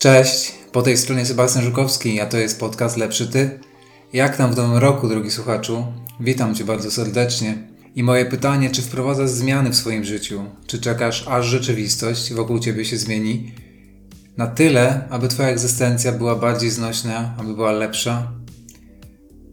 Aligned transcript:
Cześć, 0.00 0.52
po 0.72 0.82
tej 0.82 0.96
stronie 0.96 1.26
Sebastian 1.26 1.64
Żukowski, 1.64 2.20
a 2.20 2.26
to 2.26 2.38
jest 2.38 2.60
podcast 2.60 2.96
Lepszy 2.96 3.28
Ty. 3.28 3.60
Jak 4.12 4.36
tam 4.36 4.54
w 4.54 4.56
nowym 4.56 4.76
roku, 4.76 5.08
drogi 5.08 5.30
słuchaczu? 5.30 5.86
Witam 6.20 6.54
Cię 6.54 6.64
bardzo 6.64 6.90
serdecznie. 6.90 7.58
I 7.94 8.02
moje 8.02 8.26
pytanie, 8.26 8.70
czy 8.70 8.82
wprowadzasz 8.82 9.30
zmiany 9.30 9.70
w 9.70 9.76
swoim 9.76 10.04
życiu? 10.04 10.44
Czy 10.66 10.78
czekasz, 10.78 11.28
aż 11.28 11.46
rzeczywistość 11.46 12.32
wokół 12.32 12.58
Ciebie 12.58 12.84
się 12.84 12.96
zmieni? 12.96 13.52
Na 14.36 14.46
tyle, 14.46 15.08
aby 15.10 15.28
Twoja 15.28 15.48
egzystencja 15.48 16.12
była 16.12 16.36
bardziej 16.36 16.70
znośna, 16.70 17.34
aby 17.38 17.54
była 17.54 17.72
lepsza? 17.72 18.32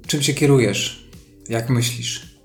Czym 0.07 0.21
się 0.21 0.33
kierujesz? 0.33 1.09
Jak 1.50 1.69
myślisz? 1.69 2.37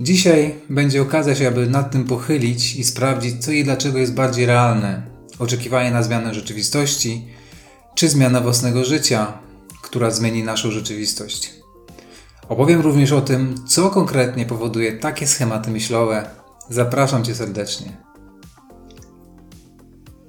Dzisiaj 0.00 0.54
będzie 0.70 1.02
okazja 1.02 1.34
się, 1.34 1.48
aby 1.48 1.66
nad 1.66 1.90
tym 1.92 2.04
pochylić 2.04 2.76
i 2.76 2.84
sprawdzić, 2.84 3.44
co 3.44 3.52
i 3.52 3.64
dlaczego 3.64 3.98
jest 3.98 4.14
bardziej 4.14 4.46
realne, 4.46 5.13
oczekiwanie 5.38 5.90
na 5.90 6.02
zmianę 6.02 6.34
rzeczywistości, 6.34 7.28
czy 7.94 8.08
zmiana 8.08 8.40
własnego 8.40 8.84
życia, 8.84 9.38
która 9.82 10.10
zmieni 10.10 10.42
naszą 10.42 10.70
rzeczywistość. 10.70 11.52
Opowiem 12.48 12.80
również 12.80 13.12
o 13.12 13.20
tym, 13.20 13.54
co 13.68 13.90
konkretnie 13.90 14.46
powoduje 14.46 14.92
takie 14.92 15.26
schematy 15.26 15.70
myślowe. 15.70 16.30
Zapraszam 16.70 17.24
Cię 17.24 17.34
serdecznie. 17.34 17.96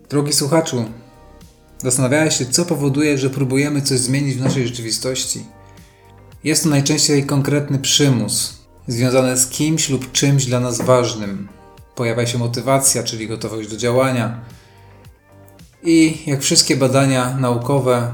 Drogi 0.10 0.34
słuchaczu, 0.34 0.86
zastanawiałeś 1.78 2.38
się, 2.38 2.46
co 2.46 2.66
powoduje, 2.66 3.18
że 3.18 3.30
próbujemy 3.30 3.82
coś 3.82 4.00
zmienić 4.00 4.36
w 4.36 4.42
naszej 4.42 4.68
rzeczywistości. 4.68 5.44
Jest 6.44 6.64
to 6.64 6.70
najczęściej 6.70 7.26
konkretny 7.26 7.80
przymus, 7.80 8.60
związany 8.88 9.38
z 9.38 9.48
kimś 9.48 9.90
lub 9.90 10.12
czymś 10.12 10.46
dla 10.46 10.60
nas 10.60 10.82
ważnym. 10.82 11.48
Pojawia 11.96 12.28
się 12.28 12.38
motywacja, 12.38 13.04
czyli 13.04 13.28
gotowość 13.28 13.70
do 13.70 13.78
działania, 13.78 14.40
i 15.86 16.24
jak 16.26 16.42
wszystkie 16.42 16.76
badania 16.76 17.38
naukowe 17.38 18.12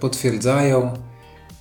potwierdzają, 0.00 0.98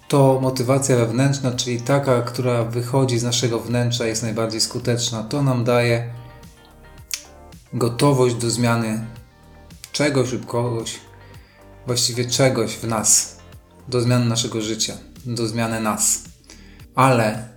to 0.07 0.39
motywacja 0.41 0.95
wewnętrzna, 0.95 1.51
czyli 1.51 1.81
taka, 1.81 2.21
która 2.21 2.63
wychodzi 2.63 3.19
z 3.19 3.23
naszego 3.23 3.59
wnętrza, 3.59 4.05
jest 4.05 4.23
najbardziej 4.23 4.61
skuteczna. 4.61 5.23
To 5.23 5.43
nam 5.43 5.63
daje 5.63 6.09
gotowość 7.73 8.35
do 8.35 8.49
zmiany 8.49 9.05
czegoś 9.91 10.31
lub 10.31 10.45
kogoś, 10.45 10.99
właściwie 11.87 12.25
czegoś 12.25 12.71
w 12.71 12.87
nas, 12.87 13.37
do 13.87 14.01
zmiany 14.01 14.25
naszego 14.25 14.61
życia, 14.61 14.93
do 15.25 15.47
zmiany 15.47 15.79
nas. 15.81 16.23
Ale 16.95 17.49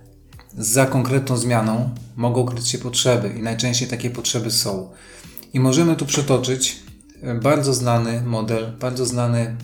za 0.57 0.85
konkretną 0.85 1.37
zmianą 1.37 1.89
mogą 2.15 2.45
kryć 2.45 2.67
się 2.67 2.77
potrzeby, 2.77 3.29
i 3.39 3.41
najczęściej 3.41 3.87
takie 3.87 4.09
potrzeby 4.09 4.51
są. 4.51 4.91
I 5.53 5.59
możemy 5.59 5.95
tu 5.95 6.05
przytoczyć 6.05 6.83
bardzo 7.41 7.73
znany 7.73 8.21
model, 8.21 8.77
bardzo 8.79 9.05
znany 9.05 9.57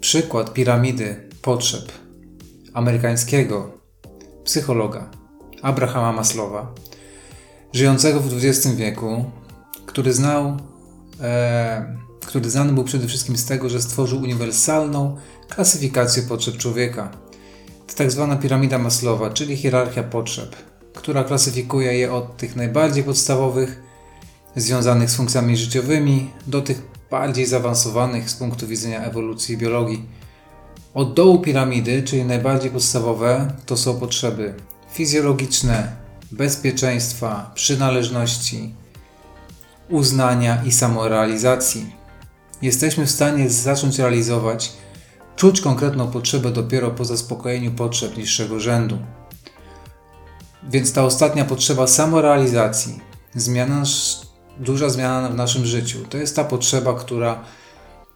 przykład 0.00 0.52
piramidy 0.52 1.28
potrzeb 1.42 1.92
amerykańskiego 2.72 3.70
psychologa 4.44 5.10
Abrahama 5.62 6.12
Maslowa, 6.12 6.74
żyjącego 7.72 8.20
w 8.20 8.44
XX 8.44 8.74
wieku, 8.74 9.24
który 9.86 10.12
znał, 10.12 10.56
e, 11.20 11.96
który 12.26 12.50
znany 12.50 12.72
był 12.72 12.84
przede 12.84 13.06
wszystkim 13.06 13.36
z 13.36 13.44
tego, 13.44 13.68
że 13.68 13.82
stworzył 13.82 14.18
uniwersalną 14.18 15.16
klasyfikację 15.48 16.22
potrzeb 16.22 16.56
człowieka. 16.56 17.10
To 17.86 17.94
tak 17.94 18.10
zwana 18.10 18.36
piramida 18.36 18.78
Maslowa, 18.78 19.30
czyli 19.30 19.56
hierarchia 19.56 20.02
potrzeb, 20.02 20.56
która 20.94 21.24
klasyfikuje 21.24 21.98
je 21.98 22.12
od 22.12 22.36
tych 22.36 22.56
najbardziej 22.56 23.04
podstawowych 23.04 23.85
związanych 24.56 25.10
z 25.10 25.16
funkcjami 25.16 25.56
życiowymi 25.56 26.30
do 26.46 26.62
tych 26.62 26.82
bardziej 27.10 27.46
zaawansowanych 27.46 28.30
z 28.30 28.34
punktu 28.34 28.66
widzenia 28.66 29.04
ewolucji 29.04 29.54
i 29.54 29.58
biologii. 29.58 30.02
Od 30.94 31.14
dołu 31.14 31.38
piramidy, 31.38 32.02
czyli 32.02 32.24
najbardziej 32.24 32.70
podstawowe, 32.70 33.52
to 33.66 33.76
są 33.76 34.00
potrzeby 34.00 34.54
fizjologiczne, 34.92 35.92
bezpieczeństwa, 36.32 37.50
przynależności, 37.54 38.74
uznania 39.88 40.62
i 40.64 40.72
samorealizacji. 40.72 41.92
Jesteśmy 42.62 43.06
w 43.06 43.10
stanie 43.10 43.50
zacząć 43.50 43.98
realizować, 43.98 44.72
czuć 45.36 45.60
konkretną 45.60 46.10
potrzebę 46.10 46.50
dopiero 46.50 46.90
po 46.90 47.04
zaspokojeniu 47.04 47.72
potrzeb 47.72 48.16
niższego 48.16 48.60
rzędu. 48.60 48.98
Więc 50.70 50.92
ta 50.92 51.04
ostatnia 51.04 51.44
potrzeba 51.44 51.86
samorealizacji, 51.86 53.00
zmiana 53.34 53.84
duża 54.58 54.88
zmiana 54.88 55.28
w 55.28 55.34
naszym 55.34 55.66
życiu. 55.66 55.98
To 56.10 56.18
jest 56.18 56.36
ta 56.36 56.44
potrzeba, 56.44 56.94
która 56.94 57.44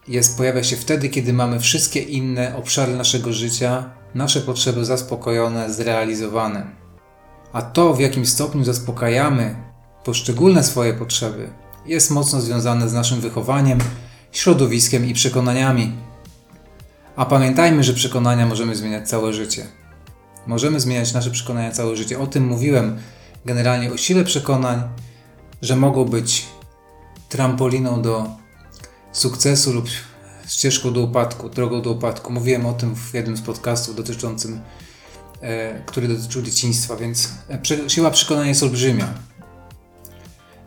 jest, 0.07 0.37
pojawia 0.37 0.63
się 0.63 0.75
wtedy, 0.75 1.09
kiedy 1.09 1.33
mamy 1.33 1.59
wszystkie 1.59 1.99
inne 1.99 2.55
obszary 2.55 2.95
naszego 2.95 3.33
życia, 3.33 3.89
nasze 4.15 4.41
potrzeby 4.41 4.85
zaspokojone, 4.85 5.73
zrealizowane. 5.73 6.65
A 7.53 7.61
to, 7.61 7.93
w 7.93 7.99
jakim 7.99 8.25
stopniu 8.25 8.63
zaspokajamy 8.63 9.55
poszczególne 10.03 10.63
swoje 10.63 10.93
potrzeby, 10.93 11.49
jest 11.85 12.11
mocno 12.11 12.41
związane 12.41 12.89
z 12.89 12.93
naszym 12.93 13.21
wychowaniem, 13.21 13.79
środowiskiem 14.31 15.05
i 15.05 15.13
przekonaniami. 15.13 15.93
A 17.15 17.25
pamiętajmy, 17.25 17.83
że 17.83 17.93
przekonania 17.93 18.45
możemy 18.45 18.75
zmieniać 18.75 19.09
całe 19.09 19.33
życie. 19.33 19.65
Możemy 20.47 20.79
zmieniać 20.79 21.13
nasze 21.13 21.31
przekonania 21.31 21.71
całe 21.71 21.95
życie. 21.95 22.19
O 22.19 22.27
tym 22.27 22.47
mówiłem 22.47 22.97
generalnie 23.45 23.93
o 23.93 23.97
sile 23.97 24.23
przekonań, 24.23 24.83
że 25.61 25.75
mogą 25.75 26.05
być 26.05 26.47
trampoliną 27.29 28.01
do 28.01 28.29
sukcesu 29.11 29.73
lub 29.73 29.85
ścieżką 30.47 30.93
do 30.93 31.01
upadku, 31.01 31.49
drogą 31.49 31.81
do 31.81 31.91
upadku. 31.91 32.33
Mówiłem 32.33 32.65
o 32.65 32.73
tym 32.73 32.95
w 32.95 33.13
jednym 33.13 33.37
z 33.37 33.41
podcastów 33.41 33.95
dotyczącym, 33.95 34.61
e, 35.41 35.81
który 35.85 36.07
dotyczył 36.07 36.41
dzieciństwa, 36.41 36.95
więc 36.95 37.29
e, 37.85 37.89
siła 37.89 38.11
przekonania 38.11 38.49
jest 38.49 38.63
olbrzymia. 38.63 39.13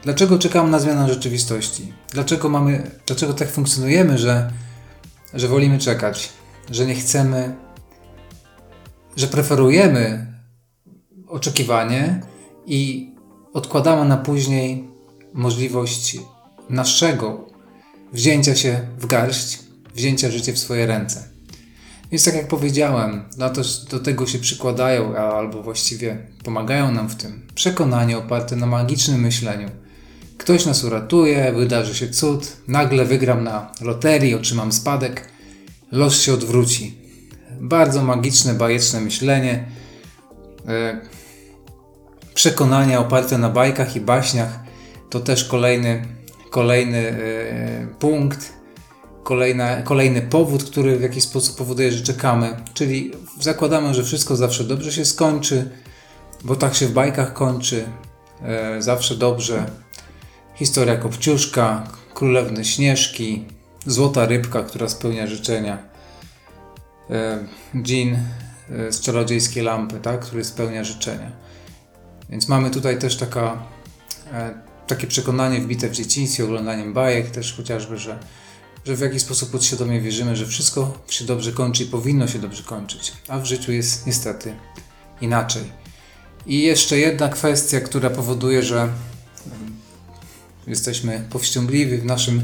Dlaczego 0.03 0.39
czekam 0.39 0.71
na 0.71 0.79
zmianę 0.79 1.09
rzeczywistości? 1.09 1.93
Dlaczego 2.13 2.49
mamy, 2.49 2.91
dlaczego 3.07 3.35
tak 3.35 3.51
funkcjonujemy, 3.51 4.19
że, 4.19 4.53
że 5.35 5.49
wolimy 5.49 5.79
czekać, 5.79 6.33
że 6.71 6.87
nie 6.87 6.95
chcemy, 6.95 7.55
że 9.17 9.27
preferujemy 9.27 10.27
oczekiwanie 11.29 12.21
i 12.67 13.14
odkładamy 13.55 14.09
na 14.09 14.17
później 14.17 14.85
możliwość 15.33 16.19
naszego 16.71 17.47
wzięcia 18.13 18.55
się 18.55 18.81
w 18.99 19.07
garść, 19.07 19.59
wzięcia 19.95 20.31
życia 20.31 20.53
w 20.53 20.59
swoje 20.59 20.87
ręce. 20.87 21.29
Więc 22.11 22.25
tak 22.25 22.35
jak 22.35 22.49
powiedziałem, 22.49 23.25
no 23.39 23.51
to, 23.51 23.63
do 23.91 24.01
tego 24.01 24.27
się 24.27 24.39
przykładają, 24.39 25.17
albo 25.17 25.63
właściwie 25.63 26.27
pomagają 26.45 26.93
nam 26.93 27.09
w 27.09 27.17
tym 27.17 27.47
przekonanie 27.55 28.19
oparte 28.19 28.57
na 28.57 28.67
magicznym 28.67 29.21
myśleniu. 29.21 29.71
Ktoś 30.39 30.67
nas 30.67 30.85
uratuje, 30.85 31.53
wydarzy 31.53 31.95
się 31.95 32.09
cud, 32.09 32.57
nagle 32.69 33.05
wygram 33.05 33.45
na 33.45 33.73
loterii, 33.81 34.35
otrzymam 34.35 34.73
spadek, 34.73 35.29
los 35.93 36.23
się 36.23 36.35
odwróci. 36.35 36.99
Bardzo 37.61 38.05
magiczne, 38.05 38.55
bajeczne 38.55 39.01
myślenie. 39.01 39.67
E, 42.35 42.37
przekonania 42.37 43.01
oparte 43.01 43.39
na 43.39 43.49
bajkach 43.49 43.97
i 43.97 44.01
baśniach 44.01 44.59
to 45.11 45.21
też 45.21 45.45
kolejny, 45.45 46.05
kolejny 46.51 46.99
e, 46.99 47.87
punkt, 47.99 48.53
kolejna, 49.23 49.83
kolejny 49.83 50.23
powód, 50.23 50.65
który 50.65 50.99
w 50.99 51.03
jakiś 51.03 51.25
sposób 51.25 51.57
powoduje, 51.57 51.93
że 51.93 52.05
czekamy. 52.05 52.57
Czyli 52.75 53.13
zakładamy, 53.41 53.95
że 53.95 54.05
wszystko 54.05 54.37
zawsze 54.37 54.65
dobrze 54.65 54.93
się 54.93 55.05
skończy, 55.05 55.71
bo 56.45 56.57
tak 56.57 56.75
się 56.75 56.87
w 56.87 56.93
bajkach 56.93 57.33
kończy, 57.33 57.85
e, 58.43 58.83
zawsze 58.83 59.17
dobrze. 59.17 59.67
Historia 60.55 60.97
Kopciuszka, 60.97 61.87
Królewny 62.15 62.65
Śnieżki, 62.65 63.45
Złota 63.87 64.27
Rybka, 64.27 64.63
która 64.63 64.89
spełnia 64.89 65.27
życzenia. 65.27 65.79
E, 67.11 67.39
dżin 67.83 68.19
z 68.91 69.01
czarodziejskiej 69.01 69.63
lampy, 69.63 70.01
tak, 70.01 70.21
który 70.21 70.45
spełnia 70.45 70.85
życzenia. 70.85 71.44
Więc 72.31 72.49
mamy 72.49 72.71
tutaj 72.71 72.99
też 72.99 73.17
taka, 73.17 73.63
e, 74.33 74.55
takie 74.87 75.07
przekonanie 75.07 75.61
wbite 75.61 75.89
w 75.89 75.93
dzieciństwie, 75.93 76.45
oglądaniem 76.45 76.93
bajek 76.93 77.31
też 77.31 77.57
chociażby, 77.57 77.99
że, 77.99 78.19
że 78.85 78.97
w 78.97 79.01
jakiś 79.01 79.23
sposób 79.23 79.51
podświadomie 79.51 80.01
wierzymy, 80.01 80.37
że 80.37 80.47
wszystko 80.47 80.99
się 81.09 81.25
dobrze 81.25 81.53
kończy 81.53 81.83
i 81.83 81.87
powinno 81.87 82.29
się 82.29 82.39
dobrze 82.39 82.63
kończyć, 82.63 83.13
a 83.29 83.39
w 83.39 83.45
życiu 83.45 83.73
jest 83.73 84.07
niestety 84.07 84.55
inaczej. 85.21 85.63
I 86.47 86.63
jeszcze 86.63 86.99
jedna 86.99 87.29
kwestia, 87.29 87.81
która 87.81 88.11
powoduje, 88.11 88.63
że 88.63 88.89
jesteśmy 90.67 91.25
powściągliwi 91.31 91.99
w 91.99 92.05
naszym 92.05 92.43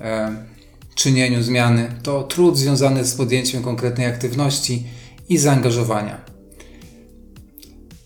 e, 0.00 0.36
czynieniu 0.94 1.42
zmiany, 1.42 1.94
to 2.02 2.22
trud 2.22 2.58
związany 2.58 3.04
z 3.04 3.14
podjęciem 3.14 3.62
konkretnej 3.62 4.06
aktywności 4.06 4.86
i 5.28 5.38
zaangażowania. 5.38 6.31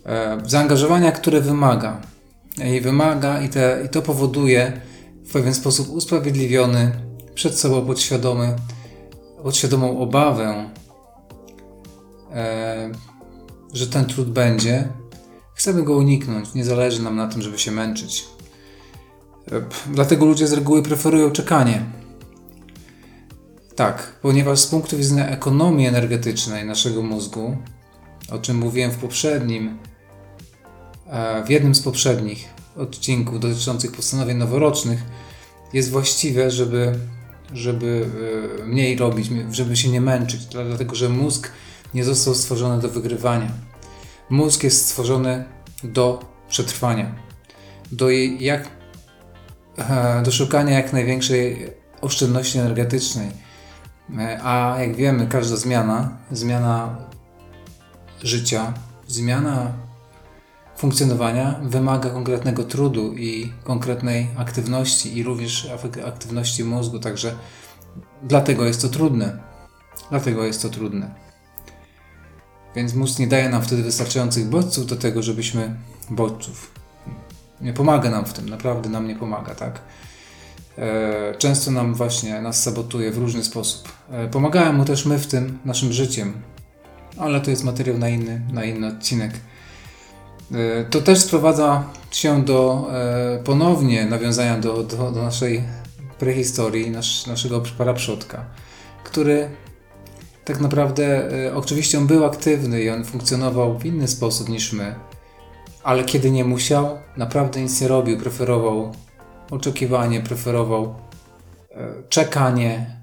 E, 0.07 0.39
zaangażowania, 0.45 1.13
które 1.13 1.41
wymaga. 1.41 2.01
I 2.65 2.81
wymaga 2.81 3.41
i, 3.41 3.49
te, 3.49 3.83
i 3.87 3.89
to 3.89 4.03
powoduje 4.03 4.81
w 5.25 5.33
pewien 5.33 5.55
sposób 5.55 5.89
usprawiedliwiony 5.89 6.93
przed 7.35 7.59
sobą 7.59 7.87
podświadomy, 7.87 8.57
podświadomą 9.43 9.99
obawę, 9.99 10.71
e, 12.35 12.91
że 13.73 13.87
ten 13.87 14.05
trud 14.05 14.31
będzie, 14.31 14.89
chcemy 15.55 15.83
go 15.83 15.97
uniknąć. 15.97 16.55
Nie 16.55 16.65
zależy 16.65 17.03
nam 17.03 17.17
na 17.17 17.29
tym, 17.29 17.43
żeby 17.43 17.59
się 17.59 17.71
męczyć. 17.71 18.25
E, 19.53 19.63
dlatego 19.87 20.27
ludzie 20.27 20.47
z 20.47 20.53
reguły 20.53 20.83
preferują 20.83 21.31
czekanie. 21.31 21.83
Tak, 23.77 24.19
ponieważ 24.23 24.59
z 24.59 24.67
punktu 24.67 24.97
widzenia 24.97 25.29
ekonomii 25.29 25.87
energetycznej 25.87 26.65
naszego 26.65 27.03
mózgu, 27.03 27.57
o 28.31 28.39
czym 28.39 28.57
mówiłem 28.57 28.91
w 28.91 28.97
poprzednim, 28.97 29.69
e, 29.69 29.96
w 31.47 31.51
jednym 31.51 31.75
z 31.75 31.83
poprzednich 31.83 32.49
odcinków 32.77 33.41
dotyczących 33.41 33.93
postanowień 33.93 34.37
noworocznych, 34.37 35.03
jest 35.73 35.91
właściwe, 35.91 36.51
żeby, 36.51 36.99
żeby 37.53 38.07
e, 38.61 38.65
mniej 38.65 38.97
robić, 38.97 39.29
żeby 39.51 39.77
się 39.77 39.89
nie 39.89 40.01
męczyć, 40.01 40.47
dlatego 40.47 40.95
że 40.95 41.09
mózg 41.09 41.51
nie 41.95 42.05
został 42.05 42.35
stworzony 42.35 42.83
do 42.83 42.89
wygrywania. 42.89 43.51
Mózg 44.31 44.65
jest 44.65 44.87
stworzony 44.87 45.45
do 45.85 46.25
przetrwania, 46.49 47.15
do, 47.93 48.11
jak, 48.11 48.69
e, 49.79 50.23
do 50.23 50.33
szukania 50.33 50.77
jak 50.77 50.93
największej 50.93 51.71
oszczędności 52.01 52.59
energetycznej. 52.59 53.31
E, 54.19 54.41
a 54.43 54.81
jak 54.81 54.97
wiemy, 54.97 55.27
każda 55.27 55.57
zmiana, 55.57 56.19
zmiana 56.31 56.97
życia, 58.23 58.75
zmiana 59.09 59.86
funkcjonowania 60.77 61.61
wymaga 61.63 62.11
konkretnego 62.11 62.65
trudu 62.65 63.15
i 63.15 63.53
konkretnej 63.65 64.27
aktywności 64.37 65.19
i 65.19 65.23
również 65.23 65.71
aktywności 66.07 66.65
mózgu, 66.65 66.99
także 66.99 67.35
dlatego 68.23 68.65
jest 68.65 68.83
to 68.83 68.89
trudne. 68.89 69.39
Dlatego 70.11 70.45
jest 70.45 70.63
to 70.63 70.69
trudne. 70.69 71.15
Więc 72.77 72.95
mózg 72.95 73.19
nie 73.19 73.27
daje 73.27 73.49
nam 73.49 73.63
wtedy 73.63 73.83
wystarczających 73.83 74.47
bodźców 74.47 74.87
do 74.87 74.97
tego, 74.97 75.23
żebyśmy 75.23 75.77
bodźców. 76.11 76.71
Nie 77.61 77.73
pomaga 77.73 78.11
nam 78.11 78.25
w 78.27 78.33
tym, 78.33 78.49
naprawdę 78.49 78.89
nam 78.89 79.09
nie 79.09 79.17
pomaga, 79.17 79.55
tak? 79.55 79.81
E, 80.79 81.35
często 81.39 81.71
nam 81.71 81.95
właśnie 81.95 82.41
nas 82.41 82.63
sabotuje 82.63 83.11
w 83.11 83.19
różny 83.19 83.45
sposób. 83.45 83.93
E, 84.11 84.29
pomagałem 84.29 84.77
mu 84.77 84.85
też 84.85 85.07
my 85.07 85.19
w 85.19 85.27
tym 85.27 85.59
naszym 85.65 85.93
życiem, 85.93 86.33
ale 87.19 87.41
to 87.41 87.51
jest 87.51 87.65
materiał 87.65 87.99
na 87.99 88.09
inny, 88.09 88.41
na 88.53 88.65
inny 88.65 88.87
odcinek. 88.87 89.33
E, 90.53 90.85
to 90.85 91.01
też 91.01 91.19
sprowadza 91.19 91.85
się 92.11 92.45
do 92.45 92.91
ponownie 93.45 94.07
nawiązania 94.07 94.59
do, 94.59 94.83
do, 94.83 95.11
do 95.11 95.23
naszej 95.23 95.63
prehistorii, 96.19 96.91
nasz, 96.91 97.27
naszego 97.27 97.63
paraprzodka, 97.79 98.45
który 99.05 99.51
tak 100.45 100.61
naprawdę 100.61 101.31
oczywiście 101.55 101.99
on 101.99 102.07
był 102.07 102.25
aktywny 102.25 102.83
i 102.83 102.91
on 102.91 103.05
funkcjonował 103.05 103.79
w 103.79 103.87
inny 103.87 104.09
sposób 104.09 104.49
niż 104.49 104.73
my, 104.73 104.95
ale 105.83 106.05
kiedy 106.05 106.31
nie 106.31 106.45
musiał, 106.45 106.99
naprawdę 107.17 107.63
nic 107.63 107.81
nie 107.81 107.89
robił, 107.89 108.19
preferował 108.19 108.93
oczekiwanie, 109.51 110.21
preferował 110.21 110.95
e, 111.71 111.89
czekanie, 112.09 113.01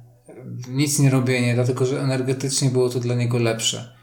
nic 0.69 0.99
nie 0.99 1.09
robienie, 1.09 1.53
dlatego 1.53 1.85
że 1.85 2.01
energetycznie 2.01 2.69
było 2.69 2.89
to 2.89 2.99
dla 2.99 3.15
niego 3.15 3.37
lepsze. 3.37 3.95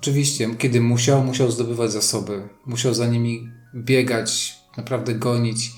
Oczywiście, 0.00 0.54
kiedy 0.54 0.80
musiał, 0.80 1.24
musiał 1.24 1.50
zdobywać 1.50 1.92
zasoby, 1.92 2.48
musiał 2.66 2.94
za 2.94 3.06
nimi 3.06 3.50
biegać, 3.74 4.58
naprawdę 4.76 5.14
gonić 5.14 5.72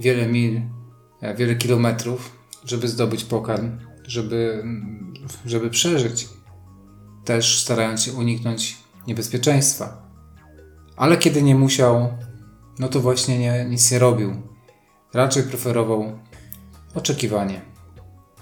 wiele 0.00 0.28
mil, 0.28 0.60
e, 1.20 1.34
wiele 1.34 1.54
kilometrów, 1.54 2.38
żeby 2.64 2.88
zdobyć 2.88 3.24
pokarm, 3.24 3.78
żeby, 4.06 4.64
żeby 5.46 5.70
przeżyć, 5.70 6.28
też 7.24 7.62
starając 7.62 8.02
się 8.02 8.12
uniknąć 8.12 8.76
niebezpieczeństwa. 9.06 10.02
Ale 10.96 11.16
kiedy 11.16 11.42
nie 11.42 11.54
musiał, 11.54 12.08
no 12.78 12.88
to 12.88 13.00
właśnie 13.00 13.38
nie, 13.38 13.64
nic 13.64 13.90
nie 13.90 13.98
robił. 13.98 14.42
Raczej 15.14 15.42
preferował 15.42 16.18
oczekiwanie. 16.94 17.60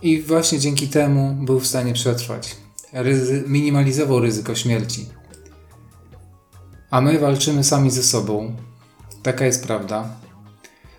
I 0.02 0.22
właśnie 0.22 0.58
dzięki 0.58 0.88
temu 0.88 1.44
był 1.44 1.60
w 1.60 1.66
stanie 1.66 1.92
przetrwać. 1.92 2.56
Ryzy 2.92 3.44
minimalizował 3.46 4.20
ryzyko 4.20 4.54
śmierci. 4.54 5.06
A 6.94 7.00
my 7.00 7.18
walczymy 7.18 7.64
sami 7.64 7.90
ze 7.90 8.02
sobą. 8.02 8.56
Taka 9.22 9.46
jest 9.46 9.66
prawda. 9.66 10.16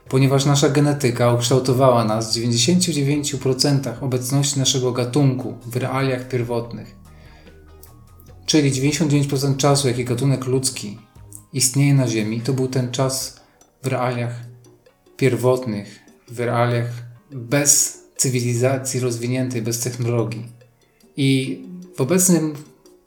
Ponieważ 0.10 0.46
nasza 0.46 0.70
genetyka 0.70 1.34
ukształtowała 1.34 2.06
nas 2.06 2.38
w 2.38 2.42
99% 2.42 4.04
obecności 4.04 4.60
naszego 4.60 4.92
gatunku 4.92 5.54
w 5.66 5.76
realiach 5.76 6.28
pierwotnych. 6.28 6.96
Czyli 8.46 8.72
99% 8.72 9.58
czasu, 9.58 9.88
jaki 9.88 10.06
gatunek 10.06 10.46
ludzki 10.46 11.00
istnieje 11.54 11.94
na 11.94 12.08
Ziemi, 12.08 12.42
to 12.42 12.54
był 12.54 12.68
ten 12.68 12.92
czas 12.92 13.40
w 13.84 13.88
realiach 13.88 14.36
pierwotnych, 15.18 16.00
w 16.28 16.40
realiach 16.40 16.90
bez 17.32 18.00
cywilizacji 18.18 19.00
rozwiniętej, 19.00 19.62
bez 19.62 19.80
technologii. 19.80 20.46
I 21.18 21.62
w 21.98 22.02
obecnym 22.02 22.54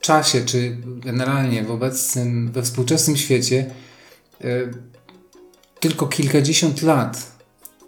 czasie, 0.01 0.45
czy 0.45 0.77
generalnie 0.85 1.65
w 1.65 1.71
obecnym, 1.71 2.53
we 2.53 2.63
współczesnym 2.63 3.17
świecie, 3.17 3.71
y, 4.45 4.71
tylko 5.81 6.07
kilkadziesiąt 6.07 6.83
lat 6.83 7.33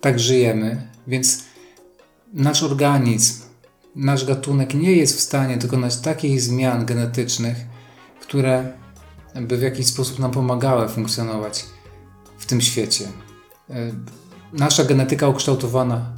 tak 0.01 0.21
żyjemy, 0.21 0.89
więc 1.07 1.45
nasz 2.33 2.63
organizm, 2.63 3.43
nasz 3.97 4.25
gatunek 4.25 4.75
nie 4.75 4.93
jest 4.93 5.17
w 5.17 5.21
stanie 5.21 5.57
dokonać 5.57 5.97
takich 5.97 6.41
zmian 6.41 6.87
genetycznych, 6.87 7.57
które 8.21 8.73
by 9.35 9.57
w 9.57 9.63
jakiś 9.63 9.87
sposób 9.87 10.19
nam 10.19 10.31
pomagały 10.31 10.89
funkcjonować 10.89 11.65
w 12.39 12.47
tym 12.47 12.61
świecie. 12.61 13.05
E, 13.71 13.75
nasza 14.53 14.85
genetyka 14.85 15.29
ukształtowana 15.29 16.13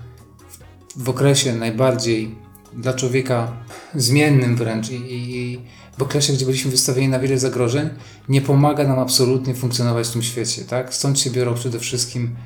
w 0.97 1.09
okresie 1.09 1.55
najbardziej 1.55 2.35
dla 2.77 2.95
człowieka 2.95 3.53
zmiennym 3.95 4.57
wręcz 4.57 4.91
i, 4.91 4.95
i, 4.95 5.61
w 5.99 6.03
okresie, 6.03 6.33
gdzie 6.33 6.47
byliśmy 6.47 6.71
wystawieni 6.71 7.09
na 7.09 7.19
wiele 7.19 7.39
zagrożeń, 7.39 7.89
nie 8.29 8.41
pomaga 8.41 8.85
nam 8.85 8.99
absolutnie 8.99 9.55
funkcjonować 9.55 10.09
w 10.09 10.13
tym 10.13 10.23
świecie. 10.23 10.65
Tak? 10.65 10.95
Stąd 10.95 11.21
się 11.21 11.31
biorą 11.31 11.55
przede 11.55 11.79
wszystkim 11.79 12.37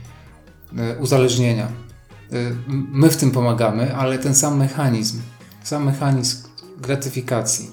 e, 0.79 0.99
uzależnienia. 0.99 1.67
E, 1.67 1.71
my 2.69 3.11
w 3.11 3.17
tym 3.17 3.31
pomagamy, 3.31 3.97
ale 3.97 4.19
ten 4.19 4.35
sam 4.35 4.59
mechanizm, 4.59 5.21
sam 5.63 5.85
mechanizm 5.85 6.49
gratyfikacji, 6.79 7.71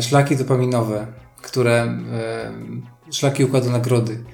szlaki 0.00 0.36
dopaminowe, 0.36 1.06
które, 1.42 1.98
szlaki 3.10 3.44
układu 3.44 3.70
nagrody, 3.70 4.24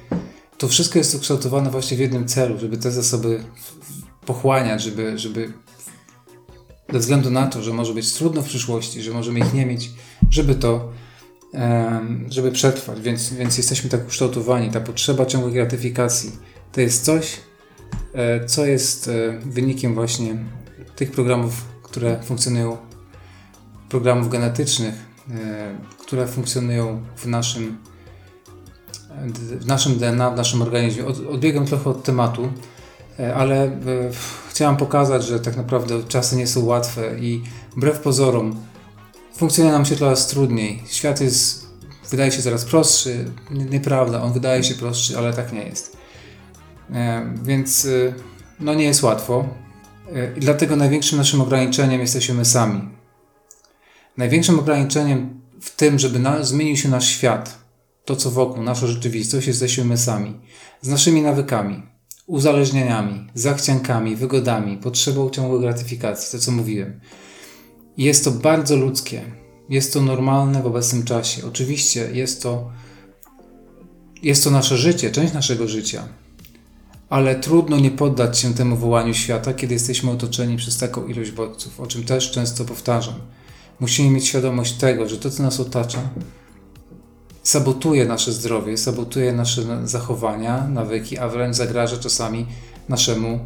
to 0.58 0.68
wszystko 0.68 0.98
jest 0.98 1.14
ukształtowane 1.14 1.70
właśnie 1.70 1.96
w 1.96 2.00
jednym 2.00 2.28
celu, 2.28 2.58
żeby 2.58 2.78
te 2.78 2.90
zasoby 2.90 3.44
pochłaniać, 4.26 4.82
żeby, 4.82 5.18
żeby 5.18 5.52
ze 6.92 6.98
względu 6.98 7.30
na 7.30 7.46
to, 7.46 7.62
że 7.62 7.72
może 7.72 7.94
być 7.94 8.12
trudno 8.12 8.42
w 8.42 8.46
przyszłości, 8.46 9.02
że 9.02 9.10
możemy 9.10 9.38
ich 9.38 9.54
nie 9.54 9.66
mieć, 9.66 9.90
żeby 10.30 10.54
to, 10.54 10.92
żeby 12.28 12.52
przetrwać. 12.52 13.00
Więc, 13.00 13.32
więc 13.34 13.58
jesteśmy 13.58 13.90
tak 13.90 14.06
ukształtowani. 14.06 14.70
Ta 14.70 14.80
potrzeba 14.80 15.26
ciągłej 15.26 15.54
gratyfikacji 15.54 16.32
to 16.72 16.80
jest 16.80 17.04
coś, 17.04 17.40
e, 18.14 18.44
co 18.44 18.66
jest 18.66 19.08
e, 19.08 19.38
wynikiem 19.38 19.94
właśnie 19.94 20.36
tych 20.96 21.10
programów, 21.10 21.64
które 21.82 22.22
funkcjonują, 22.22 22.76
programów 23.88 24.28
genetycznych, 24.28 24.94
e, 25.30 25.78
które 25.98 26.26
funkcjonują 26.26 27.02
w 27.16 27.26
naszym 27.26 27.76
w 29.60 29.66
naszym 29.66 29.98
DNA, 29.98 30.30
w 30.30 30.36
naszym 30.36 30.62
organizmie. 30.62 31.06
Od, 31.06 31.26
odbiegam 31.26 31.66
trochę 31.66 31.90
od 31.90 32.02
tematu, 32.02 32.52
ale 33.34 33.80
e, 34.58 34.64
chciałam 34.64 34.76
pokazać, 34.76 35.24
że 35.24 35.40
tak 35.40 35.56
naprawdę 35.56 36.02
czasy 36.08 36.36
nie 36.36 36.46
są 36.46 36.64
łatwe 36.64 37.18
i 37.20 37.42
wbrew 37.76 37.98
pozorom 37.98 38.56
funkcjonuje 39.36 39.72
nam 39.72 39.84
się 39.84 39.96
coraz 39.96 40.26
trudniej. 40.26 40.82
Świat 40.86 41.20
jest, 41.20 41.66
wydaje 42.10 42.32
się 42.32 42.42
coraz 42.42 42.64
prostszy. 42.64 43.24
Nieprawda, 43.50 44.22
on 44.22 44.32
wydaje 44.32 44.64
się 44.64 44.74
prostszy, 44.74 45.18
ale 45.18 45.32
tak 45.32 45.52
nie 45.52 45.62
jest. 45.62 45.96
E, 46.92 47.34
więc 47.42 47.86
no 48.60 48.74
nie 48.74 48.84
jest 48.84 49.02
łatwo. 49.02 49.48
I 50.36 50.40
dlatego 50.40 50.76
największym 50.76 51.18
naszym 51.18 51.40
ograniczeniem 51.40 52.00
jesteśmy 52.00 52.34
my 52.34 52.44
sami. 52.44 52.88
Największym 54.16 54.58
ograniczeniem 54.58 55.40
w 55.60 55.76
tym, 55.76 55.98
żeby 55.98 56.18
na, 56.18 56.42
zmienił 56.42 56.76
się 56.76 56.88
nasz 56.88 57.06
świat, 57.06 57.58
to, 58.04 58.16
co 58.16 58.30
wokół, 58.30 58.62
nasza 58.62 58.86
rzeczywistość, 58.86 59.46
jesteśmy 59.46 59.84
my 59.84 59.98
sami, 59.98 60.40
z 60.82 60.88
naszymi 60.88 61.22
nawykami, 61.22 61.82
uzależnieniami, 62.28 63.26
zachciankami, 63.34 64.16
wygodami, 64.16 64.76
potrzebą 64.76 65.30
ciągłej 65.30 65.60
gratyfikacji, 65.60 66.38
to 66.38 66.44
co 66.44 66.52
mówiłem. 66.52 67.00
Jest 67.96 68.24
to 68.24 68.30
bardzo 68.30 68.76
ludzkie, 68.76 69.22
jest 69.68 69.92
to 69.92 70.00
normalne 70.00 70.62
w 70.62 70.66
obecnym 70.66 71.04
czasie. 71.04 71.46
Oczywiście 71.46 72.10
jest 72.12 72.42
to, 72.42 72.70
jest 74.22 74.44
to 74.44 74.50
nasze 74.50 74.76
życie, 74.76 75.10
część 75.10 75.32
naszego 75.32 75.68
życia, 75.68 76.08
ale 77.08 77.36
trudno 77.36 77.78
nie 77.78 77.90
poddać 77.90 78.38
się 78.38 78.54
temu 78.54 78.76
wołaniu 78.76 79.14
świata, 79.14 79.54
kiedy 79.54 79.74
jesteśmy 79.74 80.10
otoczeni 80.10 80.56
przez 80.56 80.78
taką 80.78 81.06
ilość 81.06 81.30
bodźców, 81.30 81.80
o 81.80 81.86
czym 81.86 82.04
też 82.04 82.30
często 82.30 82.64
powtarzam. 82.64 83.14
Musimy 83.80 84.10
mieć 84.10 84.26
świadomość 84.26 84.72
tego, 84.72 85.08
że 85.08 85.16
to, 85.16 85.30
co 85.30 85.42
nas 85.42 85.60
otacza, 85.60 86.10
sabotuje 87.42 88.04
nasze 88.06 88.32
zdrowie, 88.32 88.76
sabotuje 88.76 89.32
nasze 89.32 89.88
zachowania, 89.88 90.68
nawyki, 90.68 91.18
a 91.18 91.28
wręcz 91.28 91.56
zagraża 91.56 91.96
czasami 91.96 92.46
naszemu, 92.88 93.38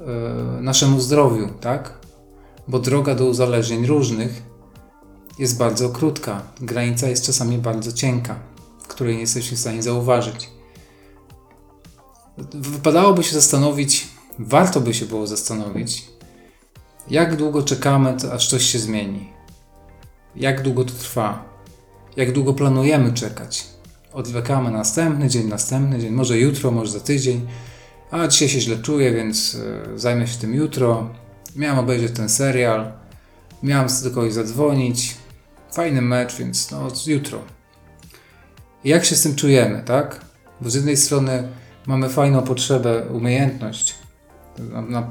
yy, 0.00 0.62
naszemu 0.62 1.00
zdrowiu, 1.00 1.48
tak? 1.60 1.98
Bo 2.68 2.78
droga 2.78 3.14
do 3.14 3.24
uzależnień 3.24 3.86
różnych 3.86 4.42
jest 5.38 5.58
bardzo 5.58 5.90
krótka. 5.90 6.42
Granica 6.60 7.08
jest 7.08 7.26
czasami 7.26 7.58
bardzo 7.58 7.92
cienka, 7.92 8.36
której 8.88 9.14
nie 9.14 9.20
jesteśmy 9.20 9.56
w 9.56 9.60
stanie 9.60 9.82
zauważyć. 9.82 10.50
Wypadałoby 12.54 13.24
się 13.24 13.34
zastanowić, 13.34 14.08
warto 14.38 14.80
by 14.80 14.94
się 14.94 15.06
było 15.06 15.26
zastanowić, 15.26 16.08
jak 17.10 17.36
długo 17.36 17.62
czekamy, 17.62 18.16
aż 18.32 18.48
coś 18.48 18.62
się 18.62 18.78
zmieni. 18.78 19.28
Jak 20.36 20.62
długo 20.62 20.84
to 20.84 20.92
trwa? 20.92 21.44
Jak 22.16 22.32
długo 22.32 22.54
planujemy 22.54 23.12
czekać? 23.12 23.66
Odwlekamy 24.12 24.70
następny 24.70 25.28
dzień, 25.28 25.46
następny 25.48 25.98
dzień, 25.98 26.10
może 26.12 26.38
jutro, 26.38 26.70
może 26.70 26.92
za 26.92 27.00
tydzień. 27.00 27.46
A 28.10 28.26
dzisiaj 28.26 28.48
się 28.48 28.60
źle 28.60 28.76
czuję, 28.76 29.12
więc 29.12 29.56
e, 29.94 29.98
zajmę 29.98 30.26
się 30.26 30.38
tym 30.38 30.54
jutro. 30.54 31.10
Miałem 31.56 31.78
obejrzeć 31.78 32.16
ten 32.16 32.28
serial, 32.28 32.92
miałem 33.62 33.88
do 34.04 34.10
kogoś 34.10 34.32
zadzwonić. 34.32 35.16
Fajny 35.72 36.02
mecz, 36.02 36.36
więc 36.36 36.70
no 36.70 36.88
jutro. 37.06 37.38
Jak 38.84 39.04
się 39.04 39.16
z 39.16 39.22
tym 39.22 39.34
czujemy, 39.34 39.82
tak? 39.84 40.20
Bo 40.60 40.70
z 40.70 40.74
jednej 40.74 40.96
strony 40.96 41.48
mamy 41.86 42.08
fajną 42.08 42.42
potrzebę, 42.42 43.06
umiejętność, 43.12 43.94
na, 44.58 44.82
na, 44.82 45.10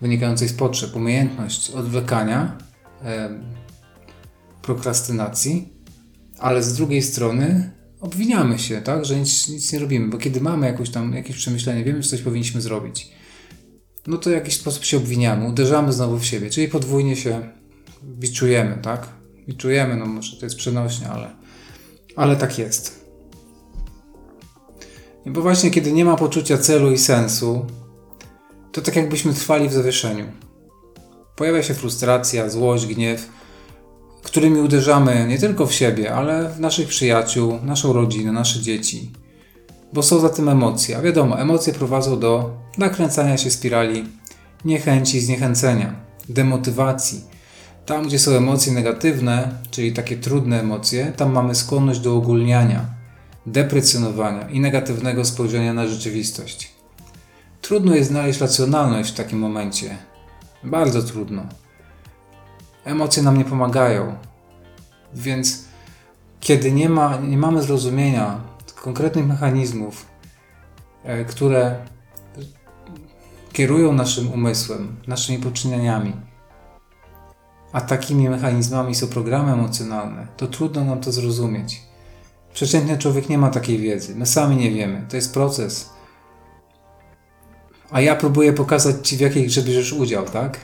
wynikającej 0.00 0.48
z 0.48 0.52
potrzeb, 0.52 0.96
umiejętność 0.96 1.70
odwlekania, 1.70 2.58
prokrastynacji, 4.64 5.72
ale 6.38 6.62
z 6.62 6.74
drugiej 6.74 7.02
strony 7.02 7.70
obwiniamy 8.00 8.58
się, 8.58 8.80
tak, 8.80 9.04
że 9.04 9.20
nic, 9.20 9.48
nic 9.48 9.72
nie 9.72 9.78
robimy, 9.78 10.08
bo 10.08 10.18
kiedy 10.18 10.40
mamy 10.40 10.66
jakieś 10.66 10.90
tam 10.90 11.14
jakieś 11.14 11.36
przemyślenie, 11.36 11.84
wiemy, 11.84 12.02
że 12.02 12.08
coś 12.08 12.22
powinniśmy 12.22 12.60
zrobić, 12.60 13.10
no 14.06 14.18
to 14.18 14.30
w 14.30 14.32
jakiś 14.32 14.56
sposób 14.56 14.84
się 14.84 14.96
obwiniamy, 14.96 15.48
uderzamy 15.48 15.92
znowu 15.92 16.18
w 16.18 16.24
siebie, 16.24 16.50
czyli 16.50 16.68
podwójnie 16.68 17.16
się 17.16 17.48
biczujemy, 18.04 18.78
tak? 18.82 19.08
Biczujemy, 19.48 19.96
no 19.96 20.06
może 20.06 20.36
to 20.36 20.46
jest 20.46 20.56
przenośnie, 20.56 21.08
ale, 21.08 21.36
ale 22.16 22.36
tak 22.36 22.58
jest. 22.58 23.04
Bo 25.26 25.42
właśnie 25.42 25.70
kiedy 25.70 25.92
nie 25.92 26.04
ma 26.04 26.16
poczucia 26.16 26.58
celu 26.58 26.92
i 26.92 26.98
sensu, 26.98 27.66
to 28.72 28.82
tak 28.82 28.96
jakbyśmy 28.96 29.34
trwali 29.34 29.68
w 29.68 29.72
zawieszeniu. 29.72 30.26
Pojawia 31.36 31.62
się 31.62 31.74
frustracja, 31.74 32.48
złość, 32.50 32.86
gniew, 32.86 33.28
którymi 34.24 34.60
uderzamy 34.60 35.26
nie 35.28 35.38
tylko 35.38 35.66
w 35.66 35.72
siebie, 35.72 36.14
ale 36.14 36.48
w 36.48 36.60
naszych 36.60 36.88
przyjaciół, 36.88 37.58
naszą 37.62 37.92
rodzinę, 37.92 38.32
nasze 38.32 38.60
dzieci. 38.60 39.10
Bo 39.92 40.02
są 40.02 40.20
za 40.20 40.28
tym 40.28 40.48
emocje. 40.48 40.96
A 40.98 41.02
wiadomo, 41.02 41.40
emocje 41.40 41.72
prowadzą 41.72 42.20
do 42.20 42.50
nakręcania 42.78 43.38
się 43.38 43.50
spirali 43.50 44.04
niechęci, 44.64 45.20
zniechęcenia, 45.20 45.94
demotywacji. 46.28 47.20
Tam, 47.86 48.06
gdzie 48.06 48.18
są 48.18 48.30
emocje 48.30 48.72
negatywne, 48.72 49.58
czyli 49.70 49.92
takie 49.92 50.16
trudne 50.16 50.60
emocje, 50.60 51.12
tam 51.16 51.32
mamy 51.32 51.54
skłonność 51.54 52.00
do 52.00 52.16
ogólniania, 52.16 52.84
deprecjonowania 53.46 54.48
i 54.48 54.60
negatywnego 54.60 55.24
spojrzenia 55.24 55.74
na 55.74 55.86
rzeczywistość. 55.86 56.72
Trudno 57.62 57.94
jest 57.94 58.10
znaleźć 58.10 58.40
racjonalność 58.40 59.10
w 59.10 59.16
takim 59.16 59.38
momencie. 59.38 59.96
Bardzo 60.62 61.02
trudno. 61.02 61.42
Emocje 62.84 63.22
nam 63.22 63.38
nie 63.38 63.44
pomagają. 63.44 64.16
Więc 65.14 65.64
kiedy 66.40 66.72
nie, 66.72 66.88
ma, 66.88 67.16
nie 67.16 67.38
mamy 67.38 67.62
zrozumienia 67.62 68.40
konkretnych 68.82 69.26
mechanizmów, 69.26 70.06
e, 71.04 71.24
które 71.24 71.76
kierują 73.52 73.92
naszym 73.92 74.32
umysłem, 74.32 74.96
naszymi 75.06 75.38
poczynieniami, 75.38 76.12
a 77.72 77.80
takimi 77.80 78.28
mechanizmami 78.28 78.94
są 78.94 79.08
programy 79.08 79.52
emocjonalne, 79.52 80.26
to 80.36 80.46
trudno 80.46 80.84
nam 80.84 81.00
to 81.00 81.12
zrozumieć. 81.12 81.82
Przeciętny 82.54 82.98
człowiek 82.98 83.28
nie 83.28 83.38
ma 83.38 83.50
takiej 83.50 83.78
wiedzy. 83.78 84.16
My 84.16 84.26
sami 84.26 84.56
nie 84.56 84.70
wiemy. 84.70 85.04
To 85.08 85.16
jest 85.16 85.34
proces. 85.34 85.90
A 87.90 88.00
ja 88.00 88.16
próbuję 88.16 88.52
pokazać 88.52 89.08
Ci, 89.08 89.16
w 89.16 89.20
jakiej 89.20 89.46
grze 89.46 89.62
bierzesz 89.62 89.92
udział, 89.92 90.24
tak? 90.24 90.58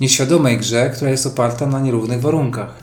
Nieświadomej 0.00 0.58
grze, 0.58 0.90
która 0.90 1.10
jest 1.10 1.26
oparta 1.26 1.66
na 1.66 1.80
nierównych 1.80 2.20
warunkach. 2.20 2.74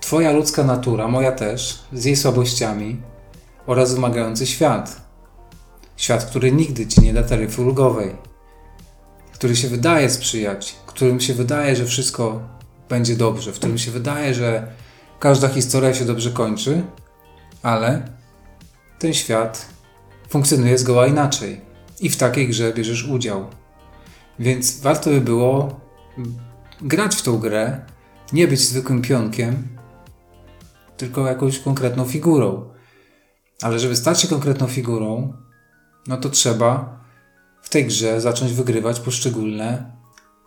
Twoja 0.00 0.32
ludzka 0.32 0.64
natura, 0.64 1.08
moja 1.08 1.32
też, 1.32 1.78
z 1.92 2.04
jej 2.04 2.16
słabościami 2.16 3.00
oraz 3.66 3.94
wymagający 3.94 4.46
świat. 4.46 5.00
Świat, 5.96 6.24
który 6.24 6.52
nigdy 6.52 6.86
Ci 6.86 7.00
nie 7.00 7.12
da 7.12 7.22
taryfy 7.22 7.62
ulgowej. 7.62 8.16
Który 9.32 9.56
się 9.56 9.68
wydaje 9.68 10.10
sprzyjać, 10.10 10.76
którym 10.86 11.20
się 11.20 11.34
wydaje, 11.34 11.76
że 11.76 11.86
wszystko 11.86 12.40
będzie 12.88 13.16
dobrze, 13.16 13.52
w 13.52 13.54
którym 13.54 13.78
się 13.78 13.90
wydaje, 13.90 14.34
że 14.34 14.66
każda 15.20 15.48
historia 15.48 15.94
się 15.94 16.04
dobrze 16.04 16.30
kończy, 16.30 16.82
ale 17.62 18.02
ten 18.98 19.14
świat 19.14 19.66
funkcjonuje 20.28 20.78
zgoła 20.78 21.06
inaczej 21.06 21.60
i 22.00 22.08
w 22.08 22.16
takiej 22.16 22.48
grze 22.48 22.72
bierzesz 22.72 23.04
udział. 23.04 23.46
Więc 24.38 24.80
warto 24.80 25.10
by 25.10 25.20
było 25.20 25.87
grać 26.80 27.16
w 27.16 27.22
tą 27.22 27.38
grę, 27.38 27.86
nie 28.32 28.48
być 28.48 28.60
zwykłym 28.60 29.02
pionkiem, 29.02 29.68
tylko 30.96 31.26
jakąś 31.26 31.58
konkretną 31.58 32.04
figurą. 32.04 32.70
Ale 33.62 33.78
żeby 33.78 33.96
stać 33.96 34.20
się 34.20 34.28
konkretną 34.28 34.66
figurą, 34.66 35.32
no 36.06 36.16
to 36.16 36.28
trzeba 36.28 37.00
w 37.62 37.68
tej 37.68 37.86
grze 37.86 38.20
zacząć 38.20 38.52
wygrywać 38.52 39.00
poszczególne, 39.00 39.92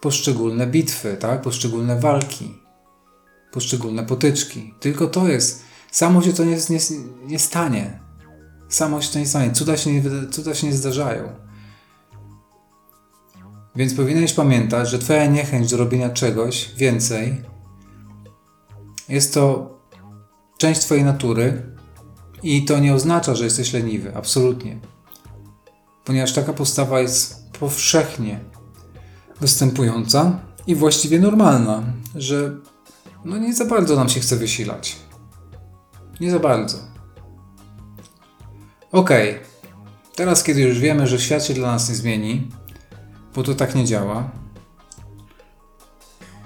poszczególne 0.02 0.68
bitwy, 0.68 1.18
tak? 1.18 1.42
poszczególne 1.42 2.00
walki, 2.00 2.54
poszczególne 3.52 4.04
potyczki. 4.04 4.74
Tylko 4.80 5.08
to 5.08 5.28
jest 5.28 5.72
Samo 5.92 6.22
się 6.22 6.34
to 6.34 6.44
nie, 6.44 6.58
nie, 6.70 6.80
nie 7.28 7.40
stanie. 7.40 8.00
Samo 8.70 9.02
się 9.02 9.14
to 9.14 9.20
nie 9.20 9.28
stanie. 9.28 9.52
Cuda 9.52 9.78
się 9.78 9.94
nie, 9.94 10.04
cuda 10.32 10.56
się 10.56 10.68
nie 10.68 10.74
zdarzają. 10.74 11.36
Więc 13.76 13.94
powinieneś 13.94 14.34
pamiętać, 14.34 14.90
że 14.90 15.00
Twoja 15.00 15.26
niechęć 15.26 15.72
do 15.72 15.78
robienia 15.78 16.10
czegoś 16.10 16.72
więcej 16.78 17.42
jest 19.10 19.34
to 19.34 19.72
część 20.58 20.82
Twojej 20.82 21.04
natury 21.04 21.62
i 22.44 22.66
to 22.66 22.80
nie 22.80 22.94
oznacza, 22.94 23.36
że 23.36 23.44
jesteś 23.44 23.74
leniwy. 23.74 24.16
Absolutnie. 24.16 24.80
Ponieważ 26.06 26.34
taka 26.34 26.54
postawa 26.54 27.00
jest 27.00 27.52
powszechnie 27.60 28.40
występująca 29.42 30.40
i 30.68 30.76
właściwie 30.76 31.20
normalna, 31.20 31.84
że 32.16 32.58
no 33.26 33.38
nie 33.38 33.54
za 33.54 33.66
bardzo 33.66 33.96
nam 33.96 34.10
się 34.10 34.20
chce 34.20 34.36
wysilać. 34.36 34.96
Nie 36.20 36.32
za 36.32 36.40
bardzo. 36.40 36.78
Ok, 38.92 39.10
teraz 40.16 40.44
kiedy 40.44 40.62
już 40.62 40.80
wiemy, 40.80 41.08
że 41.08 41.20
świat 41.20 41.46
się 41.46 41.54
dla 41.54 41.72
nas 41.72 41.90
nie 41.90 41.96
zmieni, 41.96 42.50
bo 43.36 43.44
to 43.44 43.56
tak 43.56 43.76
nie 43.76 43.86
działa, 43.86 44.30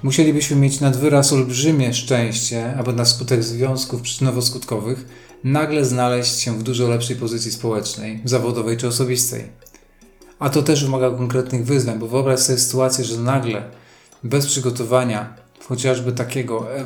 musielibyśmy 0.04 0.56
mieć 0.56 0.80
nad 0.80 0.98
wyraz 0.98 1.34
olbrzymie 1.34 1.94
szczęście, 1.94 2.76
aby 2.78 2.94
na 2.94 3.06
skutek 3.06 3.44
związków 3.44 4.02
przyczynowo-skutkowych 4.02 4.96
nagle 5.44 5.86
znaleźć 5.86 6.40
się 6.40 6.60
w 6.60 6.64
dużo 6.64 6.88
lepszej 6.88 7.16
pozycji 7.16 7.52
społecznej, 7.52 8.22
zawodowej 8.26 8.78
czy 8.78 8.88
osobistej. 8.88 9.44
A 10.40 10.50
to 10.50 10.64
też 10.64 10.84
wymaga 10.84 11.12
konkretnych 11.12 11.66
wyzwań, 11.66 12.00
bo 12.00 12.08
wyobraź 12.08 12.40
sobie 12.40 12.60
sytuację, 12.60 13.06
że 13.06 13.18
nagle, 13.18 13.64
bez 14.24 14.46
przygotowania, 14.46 15.36
chociażby 15.68 16.12
takiego 16.12 16.78
e, 16.78 16.86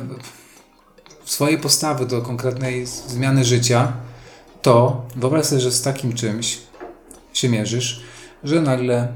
swojej 1.24 1.58
postawy 1.58 2.06
do 2.06 2.22
konkretnej 2.22 2.86
zmiany 2.86 3.44
życia, 3.44 3.92
to 4.62 5.06
wyobraź 5.16 5.46
sobie, 5.46 5.60
że 5.60 5.72
z 5.72 5.82
takim 5.82 6.12
czymś 6.12 6.58
się 7.32 7.48
mierzysz, 7.48 8.00
że 8.44 8.60
nagle 8.60 9.12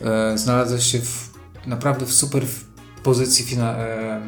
e, 0.00 0.38
znalazłeś 0.38 0.86
się 0.86 1.00
w, 1.00 1.30
naprawdę 1.66 2.06
w 2.06 2.12
super 2.12 2.46
pozycji, 3.02 3.58
e, 3.60 4.20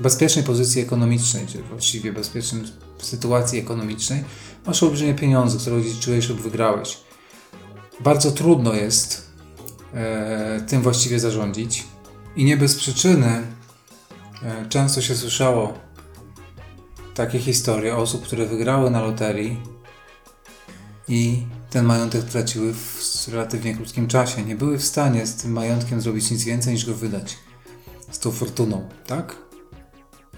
bezpiecznej 0.00 0.44
pozycji 0.44 0.82
ekonomicznej, 0.82 1.46
czy 1.46 1.62
właściwie 1.62 2.12
bezpiecznej 2.12 2.62
sytuacji 2.98 3.58
ekonomicznej, 3.58 4.24
masz 4.66 4.82
olbrzymie 4.82 5.14
pieniądze, 5.14 5.58
które 5.58 5.76
odziedziczyłeś 5.76 6.28
lub 6.28 6.40
wygrałeś. 6.40 6.98
Bardzo 8.00 8.30
trudno 8.30 8.74
jest 8.74 9.30
e, 9.94 10.60
tym 10.68 10.82
właściwie 10.82 11.20
zarządzić 11.20 11.84
i 12.36 12.44
nie 12.44 12.56
bez 12.56 12.74
przyczyny 12.74 13.42
często 14.68 15.02
się 15.02 15.16
słyszało 15.16 15.74
takie 17.14 17.38
historie 17.38 17.96
osób, 17.96 18.26
które 18.26 18.46
wygrały 18.46 18.90
na 18.90 19.02
loterii 19.02 19.62
i 21.08 21.42
ten 21.70 21.84
majątek 21.84 22.24
traciły 22.24 22.74
w 22.74 23.02
relatywnie 23.28 23.74
krótkim 23.74 24.06
czasie. 24.06 24.42
Nie 24.42 24.56
były 24.56 24.78
w 24.78 24.84
stanie 24.84 25.26
z 25.26 25.34
tym 25.34 25.52
majątkiem 25.52 26.00
zrobić 26.00 26.30
nic 26.30 26.44
więcej 26.44 26.74
niż 26.74 26.86
go 26.86 26.94
wydać. 26.94 27.38
Z 28.10 28.18
tą 28.18 28.30
fortuną, 28.30 28.88
tak? 29.06 29.36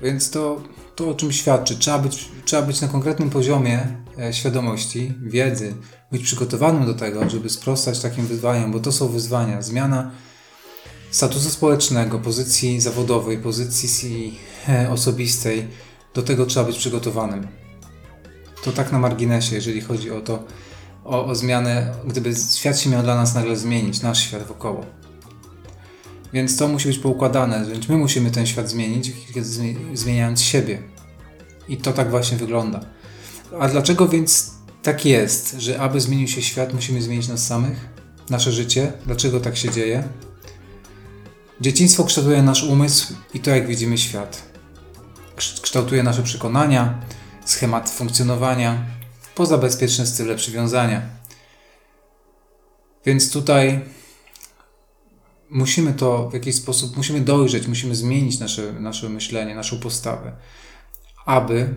Więc 0.02 0.30
to, 0.30 0.62
to 0.97 1.11
o 1.11 1.14
czym 1.14 1.32
świadczy. 1.32 1.78
Trzeba 1.78 1.99
być, 1.99 2.28
trzeba 2.44 2.62
być 2.62 2.80
na 2.80 2.88
konkretnym 2.88 3.30
poziomie 3.30 3.97
e, 4.18 4.32
świadomości, 4.32 5.14
wiedzy, 5.23 5.75
być 6.12 6.23
przygotowanym 6.23 6.87
do 6.87 6.94
tego, 6.94 7.30
żeby 7.30 7.50
sprostać 7.50 8.00
takim 8.00 8.26
wyzwaniom, 8.26 8.73
bo 8.73 8.80
to 8.80 8.92
są 8.92 9.09
wyzwania. 9.09 9.62
Zmiana 9.62 10.11
statusu 11.11 11.50
społecznego, 11.50 12.18
pozycji 12.18 12.80
zawodowej, 12.80 13.38
pozycji 13.38 14.38
e, 14.68 14.90
osobistej, 14.90 15.68
do 16.14 16.23
tego 16.23 16.47
trzeba 16.47 16.66
być 16.66 16.78
przygotowanym. 16.78 17.49
To 18.64 18.73
tak 18.73 18.92
na 18.92 18.99
marginesie, 18.99 19.54
jeżeli 19.54 19.80
chodzi 19.80 20.11
o 20.11 20.20
to, 20.20 20.44
o, 21.04 21.26
o 21.26 21.35
zmianę, 21.35 21.95
gdyby 22.07 22.35
świat 22.54 22.78
się 22.78 22.90
miał 22.90 23.02
dla 23.02 23.16
nas 23.16 23.35
nagle 23.35 23.57
zmienić, 23.57 24.02
nasz 24.02 24.21
świat 24.21 24.42
wokoło. 24.42 24.87
Więc 26.33 26.57
to 26.57 26.69
musi 26.69 26.88
być 26.88 26.99
poukładane, 26.99 27.66
więc 27.66 27.88
my 27.88 27.97
musimy 27.97 28.30
ten 28.30 28.47
świat 28.47 28.71
zmienić, 28.71 29.12
zmieniając 29.95 30.42
siebie. 30.42 30.83
I 31.69 31.76
to 31.76 31.92
tak 31.92 32.11
właśnie 32.11 32.37
wygląda. 32.37 32.80
A 33.61 33.69
dlaczego 33.69 34.09
więc 34.09 34.50
tak 34.83 35.07
jest, 35.07 35.54
że 35.59 35.80
aby 35.80 36.00
zmienił 36.00 36.28
się 36.28 36.42
świat, 36.42 36.75
musimy 36.75 37.02
zmienić 37.02 37.28
nas 37.28 37.47
samych, 37.47 37.88
nasze 38.30 38.52
życie? 38.52 38.92
Dlaczego 39.07 39.40
tak 39.40 39.57
się 39.57 39.71
dzieje? 39.71 40.04
Dzieciństwo 41.61 42.04
kształtuje 42.04 42.42
nasz 42.42 42.64
umysł 42.64 43.14
i 43.35 43.40
to, 43.40 43.50
jak 43.50 43.66
widzimy 43.66 43.99
świat. 43.99 44.42
Kształtuje 45.62 46.02
nasze 46.02 46.23
przekonania, 46.23 47.00
schemat 47.45 47.90
funkcjonowania, 47.90 48.85
poza 49.34 49.58
bezpieczne 49.58 50.06
style 50.06 50.37
przywiązania. 50.37 51.02
Więc 53.06 53.32
tutaj 53.32 53.80
musimy 55.50 55.92
to 55.92 56.30
w 56.30 56.34
jakiś 56.34 56.54
sposób, 56.54 56.96
musimy 56.96 57.20
dojrzeć, 57.20 57.66
musimy 57.66 57.94
zmienić 57.96 58.38
nasze, 58.38 58.72
nasze 58.72 59.08
myślenie, 59.08 59.54
naszą 59.54 59.78
postawę, 59.80 60.32
aby 61.26 61.75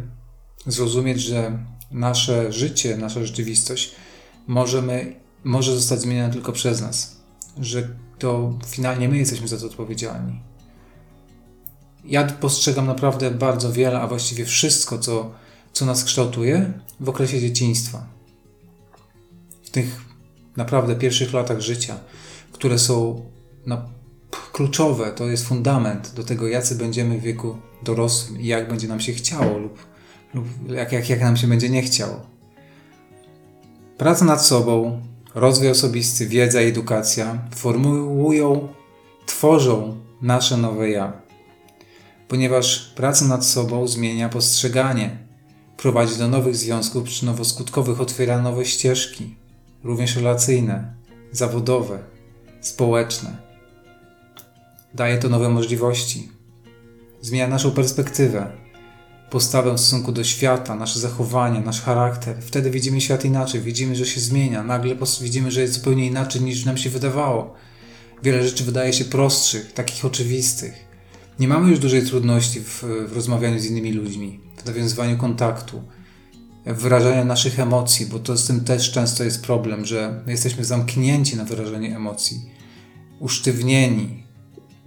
zrozumieć, 0.66 1.22
że 1.22 1.66
nasze 1.92 2.54
życie, 2.54 2.98
nasza 2.98 3.26
rzeczywistość 3.26 3.96
możemy, 4.48 5.16
może 5.44 5.76
zostać 5.76 6.02
zmieniona 6.02 6.34
tylko 6.34 6.52
przez 6.52 6.82
nas, 6.82 7.18
że 7.60 7.88
to 8.20 8.54
finalnie 8.66 9.10
my 9.10 9.18
jesteśmy 9.18 9.48
za 9.48 9.58
to 9.58 9.66
odpowiedzialni. 9.66 10.40
Ja 12.06 12.24
postrzegam 12.24 12.88
naprawdę 12.88 13.32
bardzo 13.32 13.72
wiele, 13.72 14.02
a 14.02 14.08
właściwie 14.08 14.46
wszystko, 14.46 15.00
co, 15.00 15.32
co 15.74 15.86
nas 15.86 16.04
kształtuje 16.04 16.74
w 17.00 17.10
okresie 17.10 17.40
dzieciństwa. 17.40 18.08
W 19.64 19.70
tych 19.70 20.02
naprawdę 20.58 20.96
pierwszych 20.96 21.34
latach 21.34 21.62
życia, 21.62 22.00
które 22.52 22.80
są 22.80 23.26
no, 23.66 23.82
kluczowe, 24.54 25.12
to 25.12 25.26
jest 25.26 25.48
fundament 25.48 26.14
do 26.16 26.24
tego, 26.24 26.48
jacy 26.48 26.76
będziemy 26.76 27.18
w 27.18 27.22
wieku 27.22 27.58
dorosłym 27.84 28.42
i 28.42 28.46
jak 28.46 28.70
będzie 28.70 28.88
nam 28.88 29.00
się 29.00 29.14
chciało 29.14 29.58
lub, 29.58 29.78
lub 30.34 30.46
jak, 30.70 30.92
jak, 30.92 31.10
jak 31.10 31.22
nam 31.22 31.38
się 31.38 31.48
będzie 31.48 31.70
nie 31.70 31.82
chciało. 31.82 32.22
Praca 33.98 34.26
nad 34.26 34.46
sobą, 34.46 35.02
rozwój 35.36 35.70
osobisty, 35.70 36.28
wiedza 36.28 36.62
i 36.62 36.68
edukacja 36.68 37.48
formułują, 37.56 38.68
tworzą 39.26 39.98
nasze 40.22 40.58
nowe 40.58 40.90
ja. 40.90 41.14
Ponieważ 42.28 42.94
praca 42.96 43.26
nad 43.26 43.46
sobą 43.46 43.88
zmienia 43.88 44.30
postrzeganie, 44.30 45.18
prowadzi 45.78 46.18
do 46.18 46.28
nowych 46.28 46.56
związków 46.56 47.04
przyczynowo-skutkowych, 47.04 48.02
otwiera 48.02 48.42
nowe 48.42 48.66
ścieżki, 48.66 49.36
również 49.84 50.16
relacyjne, 50.16 50.94
zawodowe, 51.32 52.00
społeczne. 52.62 53.38
Daje 54.94 55.18
to 55.18 55.30
nowe 55.30 55.50
możliwości. 55.50 56.30
Zmienia 57.22 57.48
naszą 57.48 57.72
perspektywę, 57.72 58.52
postawę 59.30 59.74
w 59.74 59.80
stosunku 59.80 60.12
do 60.12 60.24
świata, 60.24 60.76
nasze 60.76 61.00
zachowanie, 61.00 61.60
nasz 61.60 61.82
charakter. 61.82 62.36
Wtedy 62.42 62.70
widzimy 62.72 63.02
świat 63.02 63.26
inaczej, 63.26 63.62
widzimy, 63.62 63.96
że 63.96 64.06
się 64.06 64.22
zmienia. 64.22 64.64
Nagle 64.64 64.96
widzimy, 65.22 65.52
że 65.52 65.62
jest 65.62 65.74
zupełnie 65.74 66.08
inaczej 66.08 66.42
niż 66.42 66.66
nam 66.66 66.78
się 66.78 66.90
wydawało. 66.90 67.54
Wiele 68.24 68.44
rzeczy 68.44 68.64
wydaje 68.64 68.94
się 68.94 69.06
prostszych, 69.06 69.74
takich 69.74 70.06
oczywistych. 70.06 70.74
Nie 71.40 71.48
mamy 71.48 71.70
już 71.70 71.80
dużej 71.80 72.06
trudności 72.06 72.60
w, 72.60 72.84
w 73.08 73.16
rozmawianiu 73.16 73.60
z 73.60 73.66
innymi 73.66 73.94
ludźmi, 73.94 74.40
nawiązywaniu 74.66 75.18
kontaktu, 75.18 75.82
w 76.66 76.82
wyrażaniu 76.82 77.26
naszych 77.26 77.60
emocji, 77.60 78.06
bo 78.06 78.20
to 78.20 78.38
z 78.38 78.48
tym 78.48 78.64
też 78.64 78.92
często 78.92 79.24
jest 79.24 79.44
problem, 79.44 79.86
że 79.86 80.24
jesteśmy 80.28 80.66
zamknięci 80.66 81.38
na 81.38 81.44
wyrażanie 81.46 81.96
emocji, 81.96 82.50
usztywnieni, 83.20 84.24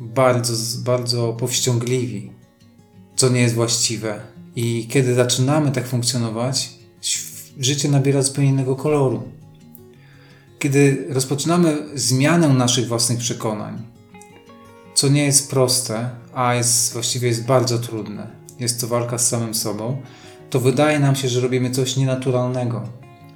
bardzo, 0.00 0.52
bardzo 0.84 1.32
powściągliwi, 1.32 2.32
co 3.16 3.28
nie 3.28 3.40
jest 3.40 3.54
właściwe. 3.54 4.20
I 4.56 4.86
kiedy 4.90 5.14
zaczynamy 5.14 5.72
tak 5.72 5.86
funkcjonować, 5.86 6.70
życie 7.58 7.88
nabiera 7.88 8.22
zupełnie 8.22 8.50
innego 8.50 8.76
koloru. 8.76 9.22
Kiedy 10.58 11.06
rozpoczynamy 11.08 11.78
zmianę 11.94 12.48
naszych 12.48 12.88
własnych 12.88 13.18
przekonań, 13.18 13.82
co 14.94 15.08
nie 15.08 15.24
jest 15.24 15.50
proste, 15.50 16.10
a 16.34 16.54
jest 16.54 16.92
właściwie 16.92 17.28
jest 17.28 17.44
bardzo 17.44 17.78
trudne, 17.78 18.30
jest 18.60 18.80
to 18.80 18.86
walka 18.86 19.18
z 19.18 19.28
samym 19.28 19.54
sobą, 19.54 20.02
to 20.50 20.60
wydaje 20.60 20.98
nam 20.98 21.16
się, 21.16 21.28
że 21.28 21.40
robimy 21.40 21.70
coś 21.70 21.96
nienaturalnego, 21.96 22.82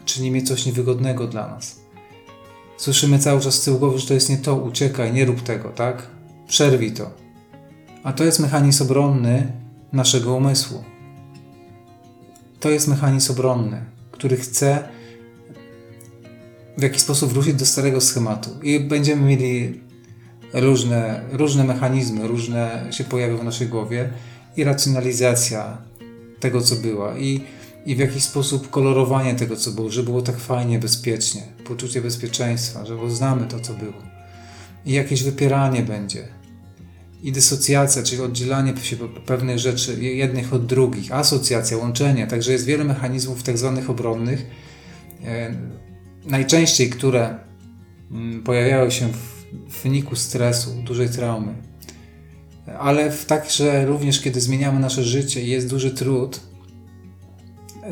czynimy 0.04 0.42
coś 0.42 0.66
niewygodnego 0.66 1.26
dla 1.26 1.48
nas. 1.48 1.80
Słyszymy 2.76 3.18
cały 3.18 3.40
czas 3.40 3.54
z 3.54 3.64
tyłu 3.64 3.78
głowy, 3.78 3.98
że 3.98 4.06
to 4.06 4.14
jest 4.14 4.30
nie 4.30 4.38
to, 4.38 4.56
uciekaj, 4.56 5.12
nie 5.12 5.24
rób 5.24 5.40
tego, 5.40 5.68
tak? 5.68 6.06
Przerwij 6.48 6.92
to. 6.92 7.10
A 8.02 8.12
to 8.12 8.24
jest 8.24 8.40
mechanizm 8.40 8.82
obronny 8.82 9.52
naszego 9.92 10.34
umysłu. 10.34 10.84
To 12.60 12.70
jest 12.70 12.88
mechanizm 12.88 13.32
obronny, 13.32 13.84
który 14.12 14.36
chce 14.36 14.88
w 16.78 16.82
jakiś 16.82 17.02
sposób 17.02 17.32
wrócić 17.32 17.54
do 17.54 17.66
starego 17.66 18.00
schematu. 18.00 18.50
I 18.62 18.80
będziemy 18.80 19.22
mieli 19.22 19.80
różne, 20.52 21.20
różne 21.32 21.64
mechanizmy, 21.64 22.28
różne 22.28 22.86
się 22.90 23.04
pojawią 23.04 23.36
w 23.38 23.44
naszej 23.44 23.68
głowie 23.68 24.10
i 24.56 24.64
racjonalizacja 24.64 25.78
tego, 26.40 26.60
co 26.60 26.76
była. 26.76 27.18
I, 27.18 27.40
I 27.86 27.96
w 27.96 27.98
jakiś 27.98 28.24
sposób 28.24 28.70
kolorowanie 28.70 29.34
tego, 29.34 29.56
co 29.56 29.70
było, 29.70 29.90
że 29.90 30.02
było 30.02 30.22
tak 30.22 30.38
fajnie, 30.38 30.78
bezpiecznie, 30.78 31.42
poczucie 31.64 32.00
bezpieczeństwa, 32.00 32.86
że 32.86 33.10
znamy 33.10 33.46
to, 33.46 33.60
co 33.60 33.74
było. 33.74 34.02
I 34.86 34.92
jakieś 34.92 35.22
wypieranie 35.22 35.82
będzie 35.82 36.40
i 37.22 37.32
dysocjacja, 37.32 38.02
czyli 38.02 38.22
oddzielanie 38.22 38.74
się 38.76 38.96
pewnych 39.26 39.58
rzeczy 39.58 40.02
jednych 40.02 40.54
od 40.54 40.66
drugich, 40.66 41.12
asocjacja, 41.12 41.76
łączenie, 41.76 42.26
także 42.26 42.52
jest 42.52 42.64
wiele 42.64 42.84
mechanizmów 42.84 43.42
tak 43.42 43.58
zwanych 43.58 43.90
obronnych, 43.90 44.46
e, 45.24 45.54
najczęściej 46.26 46.90
które 46.90 47.38
mm, 48.10 48.42
pojawiają 48.42 48.90
się 48.90 49.08
w 49.68 49.82
wyniku 49.82 50.16
stresu, 50.16 50.70
dużej 50.84 51.08
traumy. 51.08 51.69
Ale 52.78 53.10
w 53.10 53.24
także 53.24 53.86
również 53.86 54.20
kiedy 54.20 54.40
zmieniamy 54.40 54.80
nasze 54.80 55.04
życie 55.04 55.42
i 55.42 55.50
jest 55.50 55.70
duży 55.70 55.90
trud, 55.90 56.40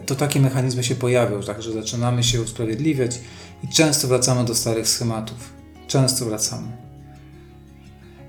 to 0.06 0.14
takie 0.14 0.40
mechanizmy 0.40 0.84
się 0.84 0.94
pojawią, 0.94 1.42
także 1.42 1.72
zaczynamy 1.72 2.24
się 2.24 2.42
usprawiedliwiać 2.42 3.20
i 3.64 3.68
często 3.68 4.08
wracamy 4.08 4.44
do 4.44 4.54
starych 4.54 4.88
schematów. 4.88 5.52
Często 5.86 6.24
wracamy. 6.24 6.68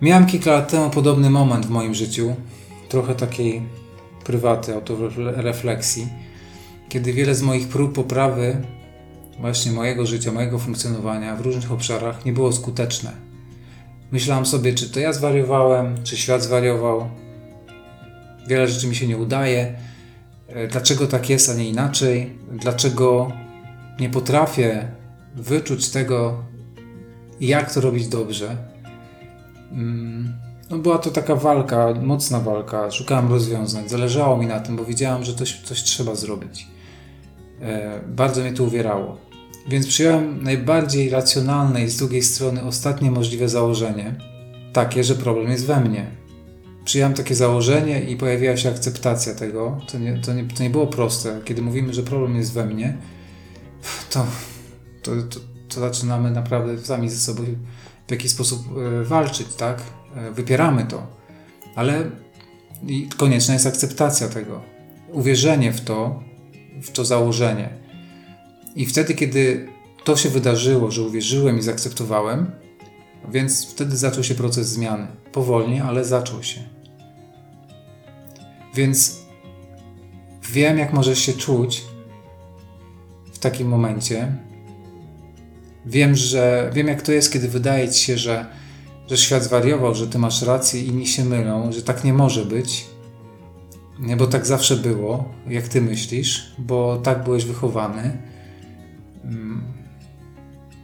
Miałem 0.01 0.25
kilka 0.25 0.51
lat 0.51 0.71
temu 0.71 0.89
podobny 0.89 1.29
moment 1.29 1.65
w 1.65 1.69
moim 1.69 1.93
życiu, 1.93 2.35
trochę 2.89 3.15
takiej 3.15 3.61
prywaty, 4.23 4.73
autorefleksji, 4.73 6.07
kiedy 6.89 7.13
wiele 7.13 7.35
z 7.35 7.41
moich 7.41 7.67
prób 7.67 7.93
poprawy 7.93 8.61
właśnie 9.39 9.71
mojego 9.71 10.05
życia, 10.05 10.31
mojego 10.31 10.59
funkcjonowania 10.59 11.35
w 11.35 11.41
różnych 11.41 11.71
obszarach 11.71 12.25
nie 12.25 12.33
było 12.33 12.51
skuteczne. 12.51 13.28
Myślałem 14.11 14.45
sobie, 14.45 14.73
czy 14.73 14.89
to 14.89 14.99
ja 14.99 15.13
zwariowałem, 15.13 16.03
czy 16.03 16.17
świat 16.17 16.43
zwariował. 16.43 17.09
Wiele 18.47 18.67
rzeczy 18.67 18.87
mi 18.87 18.95
się 18.95 19.07
nie 19.07 19.17
udaje. 19.17 19.75
E, 20.47 20.67
dlaczego 20.67 21.07
tak 21.07 21.29
jest, 21.29 21.49
a 21.49 21.53
nie 21.53 21.69
inaczej? 21.69 22.37
Dlaczego 22.51 23.31
nie 23.99 24.09
potrafię 24.09 24.91
wyczuć 25.35 25.89
tego, 25.89 26.43
jak 27.41 27.73
to 27.73 27.81
robić 27.81 28.07
dobrze? 28.07 28.57
Mm, 29.71 30.33
no 30.69 30.77
była 30.77 30.97
to 30.97 31.11
taka 31.11 31.35
walka, 31.35 31.93
mocna 32.01 32.39
walka. 32.39 32.91
Szukałem 32.91 33.29
rozwiązań. 33.29 33.89
Zależało 33.89 34.37
mi 34.37 34.45
na 34.45 34.59
tym, 34.59 34.75
bo 34.75 34.85
wiedziałem, 34.85 35.23
że 35.23 35.33
coś, 35.33 35.61
coś 35.61 35.83
trzeba 35.83 36.15
zrobić. 36.15 36.67
E, 37.61 37.99
bardzo 38.07 38.41
mnie 38.41 38.53
to 38.53 38.63
uwierało. 38.63 39.28
Więc 39.67 39.87
przyjąłem 39.87 40.43
najbardziej 40.43 41.09
racjonalne 41.09 41.83
i 41.83 41.89
z 41.89 41.97
drugiej 41.97 42.23
strony 42.23 42.63
ostatnie 42.63 43.11
możliwe 43.11 43.49
założenie, 43.49 44.15
takie, 44.73 45.03
że 45.03 45.15
problem 45.15 45.51
jest 45.51 45.65
we 45.65 45.79
mnie. 45.79 46.05
Przyjąłem 46.85 47.13
takie 47.13 47.35
założenie 47.35 48.01
i 48.01 48.15
pojawiła 48.15 48.57
się 48.57 48.69
akceptacja 48.69 49.35
tego. 49.35 49.81
To 49.91 49.99
nie, 49.99 50.17
to 50.17 50.33
nie, 50.33 50.43
to 50.43 50.63
nie 50.63 50.69
było 50.69 50.87
proste. 50.87 51.41
Kiedy 51.45 51.61
mówimy, 51.61 51.93
że 51.93 52.03
problem 52.03 52.35
jest 52.35 52.53
we 52.53 52.65
mnie, 52.65 52.97
to 54.09 54.25
to, 55.01 55.11
to, 55.29 55.39
to 55.69 55.79
zaczynamy 55.79 56.31
naprawdę 56.31 56.77
sami 56.77 57.09
ze 57.09 57.17
sobą 57.17 57.43
w 58.07 58.11
jakiś 58.11 58.31
sposób 58.31 58.59
e, 58.77 59.03
walczyć, 59.03 59.55
tak? 59.55 59.81
E, 60.15 60.31
wypieramy 60.31 60.85
to. 60.85 61.07
Ale 61.75 62.11
konieczna 63.17 63.53
jest 63.53 63.67
akceptacja 63.67 64.27
tego, 64.27 64.61
uwierzenie 65.11 65.73
w 65.73 65.81
to, 65.81 66.23
w 66.81 66.91
to 66.91 67.05
założenie. 67.05 67.69
I 68.79 68.85
wtedy, 68.85 69.13
kiedy 69.13 69.67
to 70.03 70.17
się 70.17 70.29
wydarzyło, 70.29 70.91
że 70.91 71.03
uwierzyłem 71.03 71.59
i 71.59 71.61
zaakceptowałem, 71.61 72.51
więc 73.31 73.65
wtedy 73.71 73.97
zaczął 73.97 74.23
się 74.23 74.35
proces 74.35 74.69
zmiany. 74.69 75.07
Powolnie, 75.31 75.83
ale 75.83 76.05
zaczął 76.05 76.43
się. 76.43 76.61
Więc 78.75 79.19
wiem, 80.51 80.77
jak 80.77 80.93
możesz 80.93 81.19
się 81.19 81.33
czuć 81.33 81.83
w 83.33 83.39
takim 83.39 83.67
momencie. 83.67 84.35
Wiem, 85.85 86.15
że 86.15 86.71
wiem, 86.73 86.87
jak 86.87 87.01
to 87.01 87.11
jest, 87.11 87.33
kiedy 87.33 87.47
wydaje 87.47 87.89
ci 87.89 88.03
się, 88.03 88.17
że, 88.17 88.45
że 89.09 89.17
świat 89.17 89.43
zwariował, 89.43 89.95
że 89.95 90.07
ty 90.07 90.17
masz 90.19 90.41
rację, 90.41 90.83
inni 90.83 91.07
się 91.07 91.25
mylą, 91.25 91.71
że 91.71 91.81
tak 91.81 92.03
nie 92.03 92.13
może 92.13 92.45
być. 92.45 92.85
Bo 94.17 94.27
tak 94.27 94.45
zawsze 94.45 94.75
było, 94.75 95.25
jak 95.47 95.67
ty 95.67 95.81
myślisz, 95.81 96.55
bo 96.57 96.97
tak 97.03 97.23
byłeś 97.23 97.45
wychowany, 97.45 98.28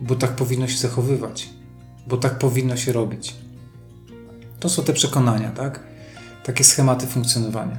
bo 0.01 0.15
tak 0.15 0.31
powinno 0.31 0.67
się 0.67 0.77
zachowywać, 0.77 1.49
bo 2.08 2.17
tak 2.17 2.39
powinno 2.39 2.77
się 2.77 2.91
robić. 2.91 3.36
To 4.60 4.69
są 4.69 4.84
te 4.84 4.93
przekonania, 4.93 5.51
tak? 5.51 5.79
Takie 6.43 6.63
schematy 6.63 7.08
funkcjonowania. 7.08 7.77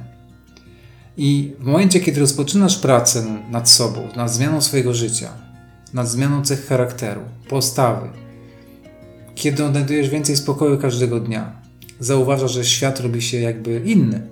I 1.17 1.53
w 1.59 1.65
momencie, 1.65 1.99
kiedy 1.99 2.19
rozpoczynasz 2.19 2.77
pracę 2.77 3.25
nad 3.49 3.69
sobą, 3.69 4.07
nad 4.15 4.31
zmianą 4.31 4.61
swojego 4.61 4.93
życia, 4.93 5.29
nad 5.93 6.09
zmianą 6.09 6.41
cech 6.41 6.67
charakteru, 6.67 7.21
postawy, 7.49 8.09
kiedy 9.35 9.65
odnajdujesz 9.65 10.09
więcej 10.09 10.37
spokoju 10.37 10.77
każdego 10.77 11.19
dnia, 11.19 11.61
zauważasz, 11.99 12.51
że 12.51 12.65
świat 12.65 12.99
robi 12.99 13.21
się 13.21 13.39
jakby 13.39 13.81
inny. 13.85 14.29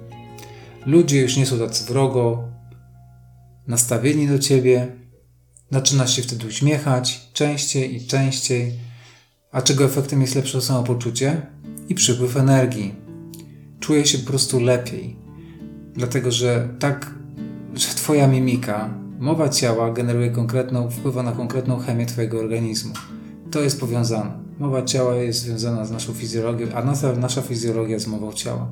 Ludzie 0.85 1.21
już 1.21 1.37
nie 1.37 1.45
są 1.45 1.59
tacy 1.59 1.85
wrogo 1.85 2.43
nastawieni 3.67 4.27
do 4.27 4.39
ciebie, 4.39 4.87
zaczynasz 5.71 6.15
się 6.15 6.21
wtedy 6.21 6.47
uśmiechać 6.47 7.29
częściej 7.33 7.95
i 7.95 8.07
częściej, 8.07 8.73
a 9.51 9.61
czego 9.61 9.85
efektem 9.85 10.21
jest 10.21 10.35
lepsze 10.35 10.61
samopoczucie 10.61 11.41
i 11.89 11.95
przypływ 11.95 12.37
energii. 12.37 12.95
Czuję 13.79 14.05
się 14.05 14.17
po 14.17 14.27
prostu 14.27 14.59
lepiej, 14.59 15.15
dlatego 15.93 16.31
że 16.31 16.69
tak, 16.79 17.15
że 17.73 17.87
Twoja 17.87 18.27
mimika, 18.27 18.89
mowa 19.19 19.49
ciała 19.49 19.91
generuje 19.91 20.31
konkretną, 20.31 20.89
wpływa 20.89 21.23
na 21.23 21.31
konkretną 21.31 21.79
chemię 21.79 22.05
Twojego 22.05 22.39
organizmu. 22.39 22.93
To 23.51 23.61
jest 23.61 23.79
powiązane. 23.79 24.45
Mowa 24.59 24.83
ciała 24.83 25.15
jest 25.15 25.39
związana 25.39 25.85
z 25.85 25.91
naszą 25.91 26.13
fizjologią, 26.13 26.67
a 26.75 26.83
nasza, 26.83 27.13
nasza 27.13 27.41
fizjologia 27.41 27.99
z 27.99 28.07
mową 28.07 28.33
ciała. 28.33 28.67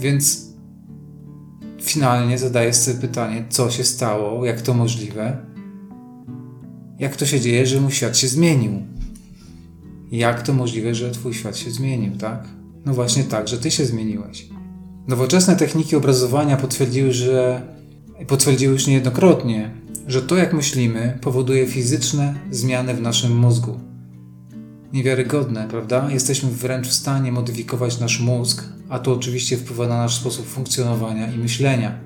Więc 0.00 0.46
finalnie 1.82 2.38
zadajesz 2.38 2.76
sobie 2.76 2.98
pytanie, 2.98 3.44
co 3.48 3.70
się 3.70 3.84
stało, 3.84 4.44
jak 4.44 4.60
to 4.60 4.74
możliwe, 4.74 5.53
jak 6.98 7.16
to 7.16 7.26
się 7.26 7.40
dzieje, 7.40 7.66
że 7.66 7.80
mój 7.80 7.92
świat 7.92 8.18
się 8.18 8.28
zmienił. 8.28 8.82
Jak 10.12 10.42
to 10.42 10.52
możliwe, 10.52 10.94
że 10.94 11.10
Twój 11.10 11.34
świat 11.34 11.56
się 11.56 11.70
zmienił, 11.70 12.16
tak? 12.16 12.48
No 12.86 12.94
właśnie 12.94 13.24
tak, 13.24 13.48
że 13.48 13.58
Ty 13.58 13.70
się 13.70 13.84
zmieniłeś. 13.86 14.48
Nowoczesne 15.08 15.56
techniki 15.56 15.96
obrazowania 15.96 16.56
potwierdziły, 16.56 17.12
że 17.12 17.62
potwierdziły 18.26 18.72
już 18.72 18.86
niejednokrotnie, 18.86 19.70
że 20.06 20.22
to 20.22 20.36
jak 20.36 20.52
myślimy 20.52 21.18
powoduje 21.20 21.66
fizyczne 21.66 22.34
zmiany 22.50 22.94
w 22.94 23.00
naszym 23.00 23.36
mózgu. 23.38 23.80
Niewiarygodne, 24.92 25.68
prawda? 25.70 26.10
Jesteśmy 26.10 26.50
wręcz 26.50 26.88
w 26.88 26.92
stanie 26.92 27.32
modyfikować 27.32 28.00
nasz 28.00 28.20
mózg, 28.20 28.64
a 28.88 28.98
to 28.98 29.12
oczywiście 29.12 29.56
wpływa 29.56 29.88
na 29.88 29.96
nasz 29.96 30.16
sposób 30.16 30.46
funkcjonowania 30.46 31.32
i 31.32 31.38
myślenia. 31.38 31.98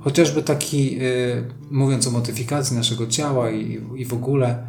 Chociażby 0.00 0.42
taki, 0.42 0.96
yy, 0.96 1.44
mówiąc 1.70 2.06
o 2.06 2.10
modyfikacji 2.10 2.76
naszego 2.76 3.06
ciała 3.06 3.50
i, 3.50 3.80
i 3.96 4.04
w 4.04 4.14
ogóle 4.14 4.66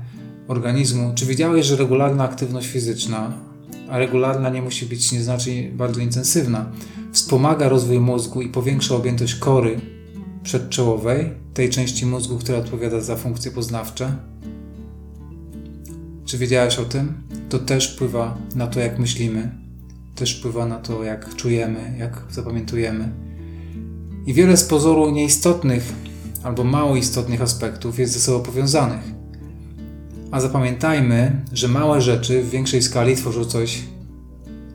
organizmu, 0.47 1.11
czy 1.15 1.25
wiedziałeś, 1.25 1.65
że 1.65 1.75
regularna 1.75 2.23
aktywność 2.23 2.67
fizyczna 2.67 3.33
a 3.91 3.97
regularna 3.97 4.49
nie 4.49 4.61
musi 4.61 4.85
być, 4.85 5.11
nie 5.11 5.23
znaczy 5.23 5.71
bardzo 5.73 6.01
intensywna. 6.01 6.71
Wspomaga 7.11 7.69
rozwój 7.69 7.99
mózgu 7.99 8.41
i 8.41 8.49
powiększa 8.49 8.95
objętość 8.95 9.35
kory 9.35 9.81
przedczołowej, 10.43 11.29
tej 11.53 11.69
części 11.69 12.05
mózgu, 12.05 12.37
która 12.37 12.57
odpowiada 12.57 13.01
za 13.01 13.15
funkcje 13.15 13.51
poznawcze. 13.51 14.15
Czy 16.25 16.37
wiedziałeś 16.37 16.79
o 16.79 16.85
tym? 16.85 17.13
To 17.49 17.59
też 17.59 17.93
wpływa 17.93 18.37
na 18.55 18.67
to, 18.67 18.79
jak 18.79 18.99
myślimy, 18.99 19.51
też 20.15 20.39
wpływa 20.39 20.65
na 20.65 20.79
to, 20.79 21.03
jak 21.03 21.35
czujemy, 21.35 21.95
jak 21.99 22.23
zapamiętujemy. 22.29 23.11
I 24.25 24.33
wiele 24.33 24.57
z 24.57 24.63
pozoru 24.63 25.11
nieistotnych 25.11 25.93
albo 26.43 26.63
mało 26.63 26.95
istotnych 26.95 27.41
aspektów 27.41 27.99
jest 27.99 28.13
ze 28.13 28.19
sobą 28.19 28.43
powiązanych. 28.43 29.01
A 30.31 30.41
zapamiętajmy, 30.41 31.45
że 31.53 31.67
małe 31.67 32.01
rzeczy 32.01 32.43
w 32.43 32.49
większej 32.49 32.81
skali 32.81 33.15
tworzą 33.15 33.45
coś, 33.45 33.83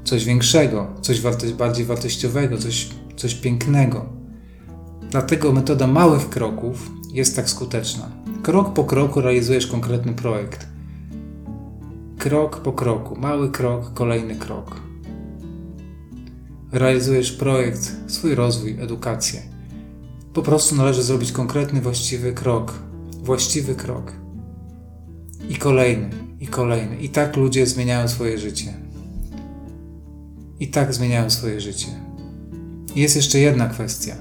coś 0.05 0.25
większego, 0.25 0.87
coś 1.01 1.21
bardziej 1.59 1.85
wartościowego, 1.85 2.59
coś, 2.59 2.89
coś 3.17 3.35
pięknego. 3.35 4.07
Dlatego 5.11 5.53
metoda 5.53 5.87
małych 5.87 6.31
kroków 6.31 6.91
jest 7.13 7.37
tak 7.37 7.51
skuteczna. 7.51 8.09
Krok 8.43 8.75
po 8.75 8.85
kroku 8.85 9.21
realizujesz 9.21 9.67
konkretny 9.67 10.13
projekt. 10.13 10.67
Krok 12.19 12.61
po 12.61 12.73
kroku, 12.73 13.17
mały 13.17 13.51
krok, 13.51 13.95
kolejny 13.95 14.35
krok. 14.35 14.86
Realizujesz 16.77 17.33
projekt, 17.33 17.93
swój 18.07 18.35
rozwój, 18.35 18.77
edukację. 18.81 19.43
Po 20.33 20.43
prostu 20.43 20.75
należy 20.75 21.03
zrobić 21.03 21.33
konkretny, 21.33 21.81
właściwy 21.81 22.33
krok. 22.33 22.75
Właściwy 23.23 23.75
krok. 23.75 24.12
I 25.49 25.57
kolejny, 25.57 26.11
i 26.41 26.47
kolejny. 26.47 26.97
I 26.97 27.09
tak 27.09 27.37
ludzie 27.37 27.67
zmieniają 27.67 28.09
swoje 28.09 28.39
życie. 28.39 28.75
I 30.61 30.69
tak 30.69 30.95
zmieniają 30.95 31.31
swoje 31.31 31.61
życie. 31.61 31.87
I 32.95 33.01
jest 33.01 33.17
jeszcze 33.17 33.39
jedna 33.39 33.69
kwestia. 33.69 34.15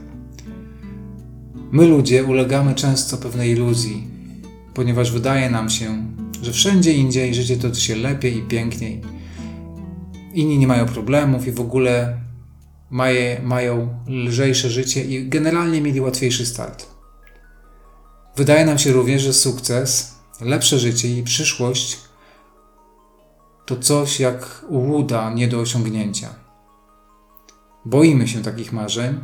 My 1.72 1.88
ludzie 1.88 2.24
ulegamy 2.24 2.76
często 2.76 3.18
pewnej 3.18 3.52
iluzji, 3.52 4.08
ponieważ 4.74 5.12
wydaje 5.12 5.50
nam 5.50 5.70
się, 5.70 6.06
że 6.41 6.52
wszędzie 6.52 6.94
indziej 6.94 7.36
życie 7.36 7.58
toczy 7.58 7.82
się 7.82 7.96
lepiej 7.96 8.38
i 8.38 8.41
piękniej. 8.41 9.02
Inni 10.34 10.58
nie 10.58 10.68
mają 10.68 10.86
problemów 10.86 11.48
i 11.48 11.52
w 11.52 11.62
ogóle 11.62 12.25
maje, 12.89 13.41
mają 13.43 14.00
lżejsze 14.08 14.69
życie 14.69 15.04
i 15.04 15.30
generalnie 15.30 15.82
mieli 15.82 16.02
łatwiejszy 16.02 16.45
start. 16.45 16.86
Wydaje 18.36 18.65
nam 18.65 18.78
się 18.78 18.91
również, 18.91 19.21
że 19.21 19.34
sukces 19.34 20.15
lepsze 20.41 20.80
życie 20.80 21.17
i 21.17 21.24
przyszłość 21.24 21.98
to 23.65 23.76
coś 23.76 24.19
jak 24.19 24.65
łuda 24.69 25.34
nie 25.34 25.48
do 25.48 25.60
osiągnięcia. 25.60 26.30
Boimy 27.86 28.28
się 28.28 28.41
takich 28.41 28.74
marzeń 28.74 29.24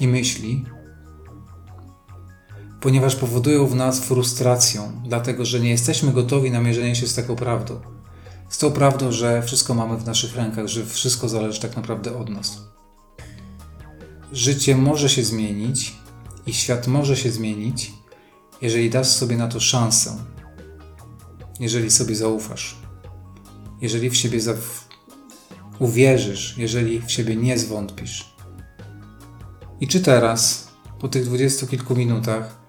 i 0.00 0.08
myśli, 0.08 0.64
ponieważ 2.80 3.16
powodują 3.16 3.66
w 3.66 3.74
nas 3.74 4.00
frustrację, 4.00 4.92
dlatego 5.04 5.44
że 5.44 5.60
nie 5.60 5.70
jesteśmy 5.70 6.12
gotowi 6.12 6.50
na 6.50 6.60
mierzenie 6.60 6.96
się 6.96 7.06
z 7.06 7.14
taką 7.14 7.36
prawdą. 7.36 7.80
Z 8.48 8.58
tą 8.58 8.72
prawdą, 8.72 9.12
że 9.12 9.42
wszystko 9.42 9.74
mamy 9.74 9.96
w 9.96 10.06
naszych 10.06 10.36
rękach, 10.36 10.66
że 10.66 10.86
wszystko 10.86 11.28
zależy 11.28 11.60
tak 11.60 11.76
naprawdę 11.76 12.18
od 12.18 12.28
nas. 12.28 12.71
Życie 14.32 14.76
może 14.76 15.08
się 15.08 15.24
zmienić 15.24 15.94
i 16.46 16.54
świat 16.54 16.86
może 16.86 17.16
się 17.16 17.30
zmienić, 17.30 17.92
jeżeli 18.62 18.90
dasz 18.90 19.08
sobie 19.08 19.36
na 19.36 19.48
to 19.48 19.60
szansę, 19.60 20.16
jeżeli 21.60 21.90
sobie 21.90 22.16
zaufasz, 22.16 22.76
jeżeli 23.80 24.10
w 24.10 24.16
siebie 24.16 24.40
uwierzysz, 25.78 26.54
jeżeli 26.58 27.00
w 27.00 27.10
siebie 27.10 27.36
nie 27.36 27.58
zwątpisz. 27.58 28.34
I 29.80 29.88
czy 29.88 30.00
teraz, 30.00 30.68
po 31.00 31.08
tych 31.08 31.24
dwudziestu 31.24 31.66
kilku 31.66 31.96
minutach 31.96 32.60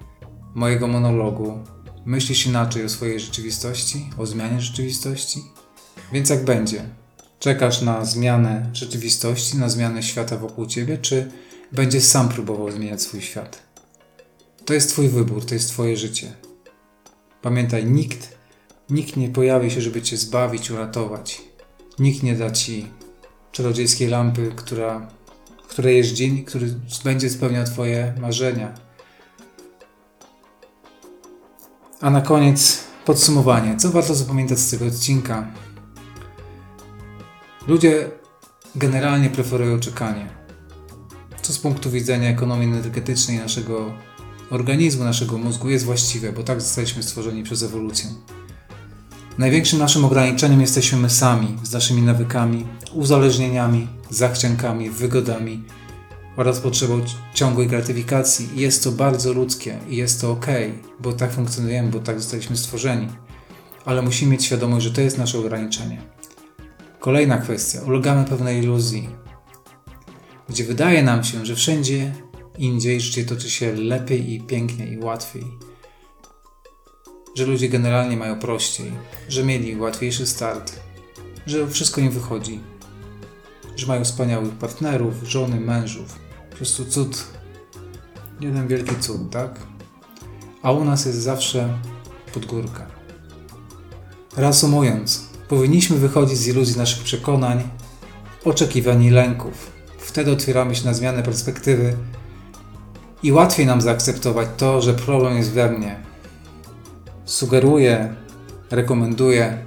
mojego 0.56 0.88
monologu, 0.88 1.60
myślisz 2.06 2.46
inaczej 2.46 2.86
o 2.86 2.90
swojej 2.90 3.20
rzeczywistości, 3.20 4.10
o 4.18 4.26
zmianie 4.26 4.62
rzeczywistości? 4.62 5.44
Więc 6.14 6.30
jak 6.30 6.46
będzie? 6.46 6.90
Czekasz 7.40 7.82
na 7.82 8.06
zmianę 8.06 8.70
rzeczywistości, 8.74 9.58
na 9.58 9.70
zmianę 9.70 10.04
świata 10.04 10.38
wokół 10.38 10.66
ciebie, 10.66 10.98
czy 10.98 11.32
będziesz 11.74 12.04
sam 12.04 12.30
próbował 12.30 12.72
zmieniać 12.72 13.02
swój 13.02 13.22
świat? 13.22 13.64
To 14.66 14.74
jest 14.74 14.90
Twój 14.90 15.10
wybór, 15.10 15.46
to 15.46 15.54
jest 15.54 15.70
Twoje 15.70 15.98
życie. 15.98 16.34
Pamiętaj, 17.42 17.86
nikt 17.86 18.34
Nikt 18.90 19.18
nie 19.18 19.30
pojawi 19.30 19.72
się, 19.72 19.82
żeby 19.82 20.02
cię 20.02 20.18
zbawić, 20.18 20.72
uratować. 20.72 21.42
Nikt 22.00 22.24
nie 22.24 22.36
da 22.36 22.52
ci 22.52 22.88
czarodziejskiej 23.52 24.08
lampy, 24.08 24.52
która, 24.56 25.08
której 25.68 25.98
jest 25.98 26.14
dzień, 26.14 26.44
który 26.44 26.76
będzie 27.04 27.30
spełniał 27.30 27.66
twoje 27.66 28.14
marzenia. 28.22 28.74
A 32.02 32.10
na 32.10 32.22
koniec 32.22 32.84
podsumowanie. 33.06 33.78
Co 33.78 33.90
warto 33.90 34.16
zapamiętać 34.16 34.60
z 34.60 34.72
tego 34.72 34.86
odcinka? 34.86 35.48
Ludzie 37.68 38.12
generalnie 38.76 39.30
preferują 39.30 39.80
czekanie. 39.80 40.43
Co 41.44 41.54
z 41.54 41.60
punktu 41.60 41.92
widzenia 41.92 42.30
ekonomii 42.30 42.68
energetycznej 42.68 43.38
naszego 43.38 43.94
organizmu, 44.50 45.04
naszego 45.04 45.38
mózgu 45.38 45.70
jest 45.70 45.86
właściwe, 45.86 46.34
bo 46.34 46.44
tak 46.44 46.62
zostaliśmy 46.62 47.04
stworzeni 47.04 47.44
przez 47.44 47.64
ewolucję. 47.64 48.10
Największym 49.38 49.80
naszym 49.80 50.06
ograniczeniem 50.06 50.62
jesteśmy 50.62 50.98
my 50.98 51.10
sami, 51.10 51.58
z 51.64 51.72
naszymi 51.72 52.02
nawykami, 52.02 52.66
uzależnieniami, 52.94 53.88
zachciankami, 54.10 54.90
wygodami 54.90 55.64
oraz 56.38 56.60
potrzebą 56.60 57.02
ciągłej 57.34 57.68
gratyfikacji. 57.68 58.50
Jest 58.56 58.84
to 58.84 58.92
bardzo 58.92 59.34
ludzkie 59.34 59.78
i 59.90 59.96
jest 59.96 60.22
to 60.22 60.32
ok, 60.32 60.48
bo 61.00 61.14
tak 61.14 61.32
funkcjonujemy, 61.32 61.90
bo 61.90 62.00
tak 62.00 62.22
zostaliśmy 62.22 62.58
stworzeni. 62.58 63.08
Ale 63.86 64.02
musimy 64.02 64.32
mieć 64.32 64.46
świadomość, 64.46 64.86
że 64.86 64.92
to 64.92 65.02
jest 65.02 65.18
nasze 65.18 65.40
ograniczenie. 65.40 66.02
Kolejna 67.00 67.38
kwestia. 67.38 67.82
Ulegamy 67.82 68.26
pewnej 68.26 68.64
iluzji, 68.64 69.10
gdzie 70.50 70.64
wydaje 70.64 71.04
nam 71.04 71.24
się, 71.24 71.46
że 71.46 71.56
wszędzie 71.56 72.14
indziej 72.58 73.02
życie 73.02 73.26
toczy 73.26 73.50
się 73.50 73.76
lepiej 73.76 74.34
i 74.34 74.42
piękniej 74.42 74.92
i 74.92 74.98
łatwiej. 74.98 75.44
Że 77.36 77.46
ludzie 77.46 77.70
generalnie 77.70 78.18
mają 78.18 78.40
prościej, 78.40 78.92
że 79.30 79.44
mieli 79.44 79.76
łatwiejszy 79.76 80.28
start, 80.28 80.80
że 81.46 81.68
wszystko 81.68 82.02
im 82.02 82.12
wychodzi, 82.12 82.60
że 83.76 83.88
mają 83.88 84.04
wspaniałych 84.04 84.54
partnerów, 84.54 85.14
żony, 85.24 85.60
mężów. 85.60 86.20
Po 86.50 86.58
prostu 86.58 86.86
cud. 86.86 87.24
Jeden 88.40 88.68
wielki 88.68 88.96
cud, 88.96 89.32
tak? 89.32 89.60
A 90.62 90.72
u 90.72 90.86
nas 90.86 91.06
jest 91.06 91.20
zawsze 91.20 91.80
podgórka. 92.34 92.86
Reasumując, 94.38 95.26
powinniśmy 95.48 95.98
wychodzić 95.98 96.38
z 96.38 96.48
iluzji 96.48 96.78
naszych 96.78 97.04
przekonań, 97.04 97.64
oczekiwań 98.46 99.04
i 99.04 99.10
lęków. 99.10 99.72
Wtedy 100.14 100.32
otwieramy 100.32 100.76
się 100.76 100.86
na 100.86 100.94
zmianę 100.94 101.24
perspektywy 101.24 101.98
i 103.24 103.32
łatwiej 103.32 103.66
nam 103.66 103.82
zaakceptować 103.82 104.48
to, 104.58 104.82
że 104.82 104.94
problem 104.94 105.38
jest 105.38 105.52
we 105.52 105.72
mnie. 105.72 106.00
Sugeruję, 107.26 108.16
rekomenduję 108.72 109.58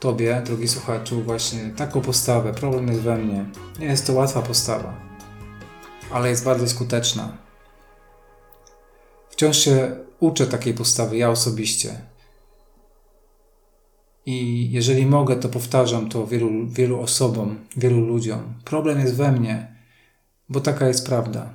Tobie, 0.00 0.42
drogi 0.46 0.68
słuchaczu, 0.68 1.22
właśnie 1.22 1.70
taką 1.76 2.00
postawę. 2.00 2.52
Problem 2.52 2.88
jest 2.88 3.00
we 3.00 3.18
mnie. 3.18 3.44
Nie 3.78 3.86
jest 3.86 4.06
to 4.06 4.12
łatwa 4.12 4.42
postawa, 4.42 4.94
ale 6.12 6.28
jest 6.30 6.44
bardzo 6.44 6.68
skuteczna. 6.68 7.36
Wciąż 9.30 9.56
się 9.58 9.96
uczę 10.20 10.46
takiej 10.46 10.74
postawy, 10.74 11.16
ja 11.16 11.30
osobiście. 11.30 12.00
I 14.26 14.68
jeżeli 14.70 15.06
mogę, 15.06 15.36
to 15.36 15.48
powtarzam 15.48 16.08
to 16.08 16.26
wielu, 16.26 16.66
wielu 16.66 17.00
osobom, 17.00 17.56
wielu 17.76 18.00
ludziom. 18.00 18.40
Problem 18.64 19.00
jest 19.00 19.14
we 19.14 19.32
mnie, 19.32 19.74
bo 20.48 20.60
taka 20.60 20.88
jest 20.88 21.06
prawda. 21.06 21.54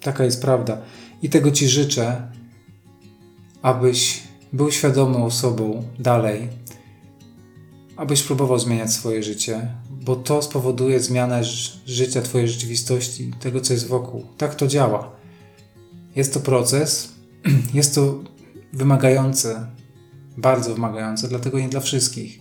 Taka 0.00 0.24
jest 0.24 0.42
prawda. 0.42 0.82
I 1.22 1.28
tego 1.28 1.50
Ci 1.50 1.68
życzę, 1.68 2.32
abyś 3.62 4.22
był 4.52 4.70
świadomą 4.70 5.24
osobą 5.24 5.82
dalej, 5.98 6.48
abyś 7.96 8.22
próbował 8.22 8.58
zmieniać 8.58 8.92
swoje 8.92 9.22
życie, 9.22 9.74
bo 9.90 10.16
to 10.16 10.42
spowoduje 10.42 11.00
zmianę 11.00 11.44
życia, 11.86 12.22
Twojej 12.22 12.48
rzeczywistości, 12.48 13.30
tego, 13.40 13.60
co 13.60 13.72
jest 13.72 13.86
wokół. 13.86 14.26
Tak 14.38 14.54
to 14.54 14.66
działa. 14.66 15.10
Jest 16.16 16.34
to 16.34 16.40
proces, 16.40 17.12
jest 17.74 17.94
to 17.94 18.18
wymagające, 18.72 19.66
bardzo 20.40 20.74
wymagające, 20.74 21.28
dlatego 21.28 21.58
nie 21.58 21.68
dla 21.68 21.80
wszystkich. 21.80 22.38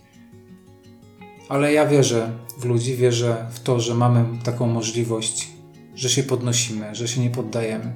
Ale 1.50 1.74
ja 1.74 1.88
wierzę 1.88 2.32
w 2.60 2.66
ludzi, 2.66 2.96
wierzę 2.96 3.46
w 3.52 3.60
to, 3.60 3.80
że 3.80 3.96
mamy 3.96 4.26
taką 4.44 4.68
możliwość, 4.68 5.50
że 5.96 6.10
się 6.10 6.24
podnosimy, 6.24 6.96
że 6.96 7.08
się 7.08 7.22
nie 7.22 7.30
poddajemy, 7.30 7.94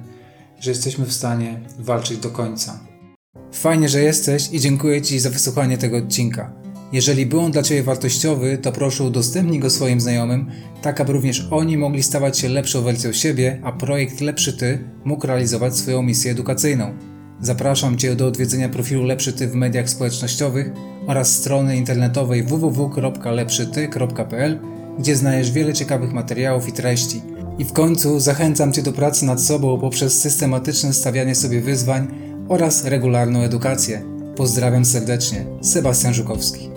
że 0.60 0.70
jesteśmy 0.70 1.06
w 1.06 1.12
stanie 1.12 1.60
walczyć 1.78 2.18
do 2.18 2.30
końca. 2.30 2.80
Fajnie, 3.52 3.88
że 3.88 4.00
jesteś 4.00 4.52
i 4.52 4.60
dziękuję 4.60 5.02
Ci 5.02 5.18
za 5.18 5.30
wysłuchanie 5.30 5.78
tego 5.78 5.96
odcinka. 5.96 6.52
Jeżeli 6.92 7.26
był 7.26 7.40
on 7.40 7.52
dla 7.52 7.62
Ciebie 7.62 7.82
wartościowy, 7.82 8.58
to 8.58 8.72
proszę 8.72 9.04
udostępnij 9.04 9.60
go 9.60 9.70
swoim 9.70 10.00
znajomym, 10.00 10.50
tak 10.82 11.00
aby 11.00 11.12
również 11.12 11.48
oni 11.50 11.78
mogli 11.78 12.02
stawać 12.02 12.38
się 12.38 12.48
lepszą 12.48 12.82
wersją 12.82 13.12
siebie, 13.12 13.60
a 13.64 13.72
projekt 13.72 14.20
Lepszy 14.20 14.52
Ty 14.52 14.84
mógł 15.04 15.26
realizować 15.26 15.76
swoją 15.76 16.02
misję 16.02 16.32
edukacyjną. 16.32 17.13
Zapraszam 17.40 17.98
Cię 17.98 18.16
do 18.16 18.26
odwiedzenia 18.26 18.68
profilu 18.68 19.02
Lepszy 19.02 19.32
Ty 19.32 19.48
w 19.48 19.54
mediach 19.54 19.90
społecznościowych 19.90 20.72
oraz 21.06 21.32
strony 21.32 21.76
internetowej 21.76 22.42
www.lepszyty.pl, 22.42 24.60
gdzie 24.98 25.16
znajdziesz 25.16 25.52
wiele 25.52 25.72
ciekawych 25.72 26.12
materiałów 26.12 26.68
i 26.68 26.72
treści. 26.72 27.22
I 27.58 27.64
w 27.64 27.72
końcu 27.72 28.20
zachęcam 28.20 28.72
Cię 28.72 28.82
do 28.82 28.92
pracy 28.92 29.24
nad 29.24 29.42
sobą 29.42 29.80
poprzez 29.80 30.20
systematyczne 30.20 30.92
stawianie 30.92 31.34
sobie 31.34 31.60
wyzwań 31.60 32.08
oraz 32.48 32.84
regularną 32.84 33.40
edukację. 33.40 34.02
Pozdrawiam 34.36 34.84
serdecznie, 34.84 35.46
Sebastian 35.62 36.14
Żukowski. 36.14 36.73